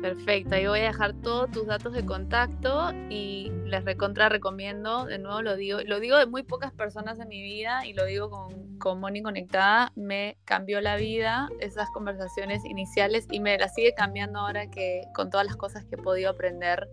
Perfecto, 0.00 0.54
ahí 0.54 0.66
voy 0.66 0.80
a 0.80 0.84
dejar 0.84 1.14
todos 1.14 1.50
tus 1.50 1.66
datos 1.66 1.94
de 1.94 2.04
contacto 2.04 2.92
y 3.08 3.50
les 3.64 3.82
recontra 3.84 4.28
recomiendo, 4.28 5.06
de 5.06 5.18
nuevo 5.18 5.40
lo 5.40 5.56
digo, 5.56 5.80
lo 5.86 6.00
digo 6.00 6.18
de 6.18 6.26
muy 6.26 6.42
pocas 6.42 6.70
personas 6.72 7.18
en 7.18 7.28
mi 7.28 7.42
vida 7.42 7.86
y 7.86 7.94
lo 7.94 8.04
digo 8.04 8.30
con, 8.30 8.78
con 8.78 9.00
Moni 9.00 9.22
Conectada, 9.22 9.92
me 9.96 10.36
cambió 10.44 10.82
la 10.82 10.96
vida 10.96 11.48
esas 11.60 11.90
conversaciones 11.90 12.64
iniciales 12.66 13.26
y 13.30 13.40
me 13.40 13.56
la 13.56 13.68
sigue 13.68 13.94
cambiando 13.94 14.40
ahora 14.40 14.68
que 14.70 15.00
con 15.14 15.30
todas 15.30 15.46
las 15.46 15.56
cosas 15.56 15.84
que 15.86 15.94
he 15.94 15.98
podido 15.98 16.30
aprender. 16.30 16.88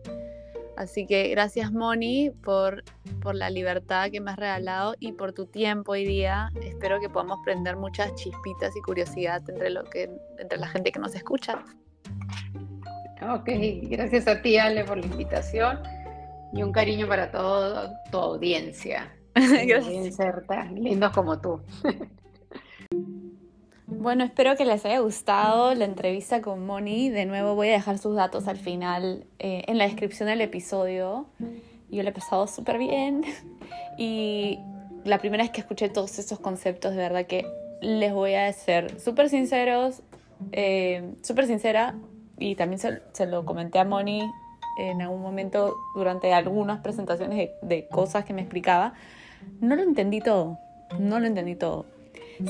Así 0.76 1.06
que 1.06 1.30
gracias 1.30 1.72
Moni 1.72 2.32
por, 2.32 2.84
por 3.22 3.36
la 3.36 3.50
libertad 3.50 4.10
que 4.12 4.20
me 4.20 4.32
has 4.32 4.38
regalado 4.38 4.96
y 5.00 5.12
por 5.12 5.34
tu 5.34 5.46
tiempo 5.46 5.92
hoy 5.92 6.06
día. 6.06 6.50
Espero 6.62 7.00
que 7.00 7.10
podamos 7.10 7.40
prender 7.44 7.76
muchas 7.78 8.14
chispitas 8.16 8.76
y 8.76 8.82
curiosidad 8.82 9.42
entre, 9.48 9.70
lo 9.70 9.84
que, 9.84 10.10
entre 10.40 10.58
la 10.58 10.68
gente 10.68 10.92
que 10.92 11.00
nos 11.00 11.16
escucha. 11.16 11.64
Ok, 13.22 13.50
gracias 13.84 14.28
a 14.28 14.42
ti 14.42 14.58
Ale 14.58 14.84
por 14.84 14.98
la 14.98 15.06
invitación 15.06 15.80
y 16.54 16.64
un 16.64 16.72
cariño 16.72 17.08
para 17.08 17.32
toda 17.32 18.04
tu 18.12 18.18
audiencia. 18.18 19.14
gracias. 19.36 20.16
ser 20.16 20.46
tan 20.48 20.76
lindos 20.76 21.12
como 21.12 21.40
tú. 21.40 21.62
Bueno, 24.00 24.24
espero 24.24 24.56
que 24.56 24.66
les 24.66 24.86
haya 24.86 25.00
gustado 25.00 25.74
la 25.76 25.86
entrevista 25.86 26.42
con 26.42 26.66
Moni. 26.66 27.10
De 27.10 27.26
nuevo 27.26 27.56
voy 27.56 27.70
a 27.70 27.74
dejar 27.74 27.98
sus 27.98 28.16
datos 28.16 28.48
al 28.48 28.58
final 28.58 29.26
eh, 29.40 29.64
en 29.68 29.78
la 29.78 29.86
descripción 29.86 30.28
del 30.30 30.42
episodio. 30.42 31.28
Yo 31.90 32.04
le 32.04 32.10
he 32.10 32.14
pasado 32.14 32.48
súper 32.48 32.78
bien 32.78 33.24
y 33.98 34.60
la 35.04 35.20
primera 35.20 35.44
vez 35.44 35.52
que 35.52 35.62
escuché 35.62 35.90
todos 35.90 36.18
esos 36.20 36.40
conceptos, 36.40 36.92
de 36.92 36.98
verdad 36.98 37.26
que 37.26 37.46
les 37.82 38.14
voy 38.14 38.34
a 38.34 38.52
ser 38.54 39.00
súper 39.00 39.30
sinceros, 39.30 40.02
eh, 40.52 41.14
súper 41.22 41.46
sincera, 41.46 41.96
y 42.40 42.56
también 42.56 42.80
se, 42.80 43.26
lo 43.26 43.46
comenté 43.46 43.80
a 43.80 43.86
Moni 43.86 44.22
en 44.80 45.02
algún 45.02 45.22
momento 45.22 45.76
durante 45.96 46.34
algunas 46.34 46.80
presentaciones 46.80 47.52
de, 47.62 47.88
cosas 47.88 48.26
que 48.26 48.34
me 48.34 48.42
explicaba, 48.42 48.94
no 49.62 49.76
lo 49.76 49.84
entendí 49.84 50.20
todo, 50.20 50.58
no 51.00 51.20
lo 51.20 51.28
entendí 51.28 51.56
todo. 51.56 51.86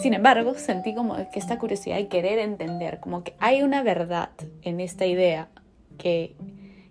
Sin 0.01 0.13
embargo, 0.13 0.53
sentí 0.55 0.95
como 0.95 1.15
que 1.31 1.39
esta 1.39 1.57
curiosidad 1.57 1.97
y 1.99 2.05
querer 2.05 2.39
entender, 2.39 2.99
como 2.99 3.23
que 3.23 3.33
hay 3.39 3.63
una 3.63 3.83
verdad 3.83 4.29
en 4.61 4.79
esta 4.79 5.05
idea 5.05 5.49
que, 5.97 6.35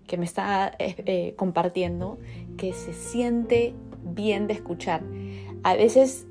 que 0.07 0.17
me 0.17 0.25
está 0.25 0.73
eh, 0.79 0.95
eh, 1.07 1.35
compartiendo, 1.37 2.19
que 2.57 2.73
se 2.73 2.93
siente 2.93 3.75
bien 4.05 4.47
de 4.47 4.55
escuchar. 4.55 5.03
A 5.63 5.75
veces 5.75 6.27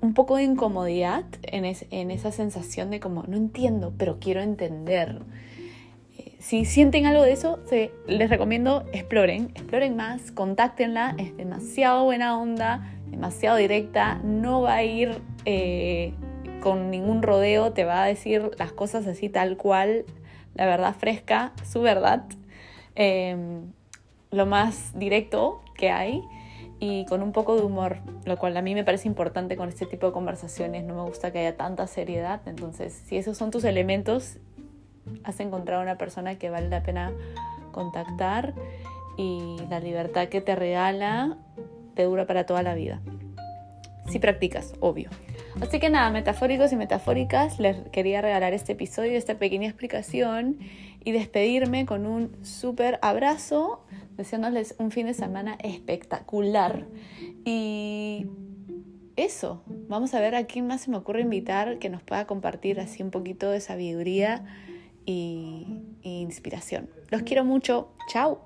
un 0.00 0.14
poco 0.14 0.36
de 0.36 0.44
incomodidad 0.44 1.24
en, 1.42 1.64
en 1.64 2.10
esa 2.10 2.32
sensación 2.32 2.90
de 2.90 3.00
como, 3.00 3.24
no 3.24 3.36
entiendo, 3.36 3.92
pero 3.98 4.18
quiero 4.18 4.40
entender. 4.40 5.20
Eh, 6.16 6.36
si 6.38 6.64
sienten 6.64 7.06
algo 7.06 7.22
de 7.22 7.32
eso, 7.32 7.60
se, 7.66 7.92
les 8.06 8.30
recomiendo 8.30 8.84
exploren, 8.92 9.50
exploren 9.54 9.96
más, 9.96 10.32
contáctenla, 10.32 11.14
es 11.18 11.36
demasiado 11.36 12.04
buena 12.04 12.38
onda, 12.38 12.99
demasiado 13.10 13.56
directa, 13.56 14.20
no 14.22 14.62
va 14.62 14.76
a 14.76 14.82
ir 14.84 15.20
eh, 15.44 16.14
con 16.60 16.90
ningún 16.90 17.22
rodeo, 17.22 17.72
te 17.72 17.84
va 17.84 18.04
a 18.04 18.06
decir 18.06 18.50
las 18.58 18.72
cosas 18.72 19.06
así 19.06 19.28
tal 19.28 19.56
cual, 19.56 20.04
la 20.54 20.66
verdad 20.66 20.94
fresca, 20.94 21.52
su 21.64 21.80
verdad, 21.80 22.24
em, 22.94 23.72
lo 24.30 24.46
más 24.46 24.98
directo 24.98 25.62
que 25.76 25.90
hay 25.90 26.22
y 26.78 27.04
con 27.06 27.22
un 27.22 27.32
poco 27.32 27.56
de 27.56 27.62
humor, 27.62 27.98
lo 28.24 28.36
cual 28.38 28.56
a 28.56 28.62
mí 28.62 28.74
me 28.74 28.84
parece 28.84 29.08
importante 29.08 29.56
con 29.56 29.68
este 29.68 29.86
tipo 29.86 30.06
de 30.06 30.12
conversaciones, 30.12 30.84
no 30.84 30.94
me 30.94 31.02
gusta 31.02 31.32
que 31.32 31.40
haya 31.40 31.56
tanta 31.56 31.86
seriedad, 31.86 32.40
entonces 32.46 32.92
si 32.92 33.16
esos 33.16 33.36
son 33.36 33.50
tus 33.50 33.64
elementos, 33.64 34.38
has 35.24 35.40
encontrado 35.40 35.82
una 35.82 35.98
persona 35.98 36.38
que 36.38 36.50
vale 36.50 36.68
la 36.68 36.82
pena 36.82 37.12
contactar 37.72 38.54
y 39.16 39.56
la 39.68 39.80
libertad 39.80 40.28
que 40.28 40.40
te 40.40 40.54
regala 40.54 41.36
te 41.94 42.04
dura 42.04 42.26
para 42.26 42.46
toda 42.46 42.62
la 42.62 42.74
vida. 42.74 43.00
Si 44.08 44.18
practicas, 44.18 44.74
obvio. 44.80 45.10
Así 45.60 45.78
que 45.78 45.90
nada, 45.90 46.10
metafóricos 46.10 46.72
y 46.72 46.76
metafóricas, 46.76 47.58
les 47.58 47.76
quería 47.90 48.20
regalar 48.22 48.52
este 48.52 48.72
episodio, 48.72 49.12
esta 49.12 49.38
pequeña 49.38 49.68
explicación 49.68 50.58
y 51.04 51.12
despedirme 51.12 51.86
con 51.86 52.06
un 52.06 52.44
súper 52.44 52.98
abrazo, 53.02 53.84
deseándoles 54.16 54.74
un 54.78 54.90
fin 54.90 55.06
de 55.06 55.14
semana 55.14 55.56
espectacular. 55.62 56.86
Y 57.44 58.26
eso, 59.16 59.62
vamos 59.88 60.14
a 60.14 60.20
ver 60.20 60.34
a 60.34 60.44
quién 60.44 60.66
más 60.66 60.82
se 60.82 60.90
me 60.90 60.96
ocurre 60.96 61.20
invitar 61.20 61.78
que 61.78 61.90
nos 61.90 62.02
pueda 62.02 62.26
compartir 62.26 62.80
así 62.80 63.02
un 63.02 63.10
poquito 63.10 63.50
de 63.50 63.60
sabiduría 63.60 64.44
y, 65.04 65.66
inspiración. 66.02 66.88
Los 67.10 67.22
quiero 67.22 67.44
mucho, 67.44 67.92
chao. 68.08 68.42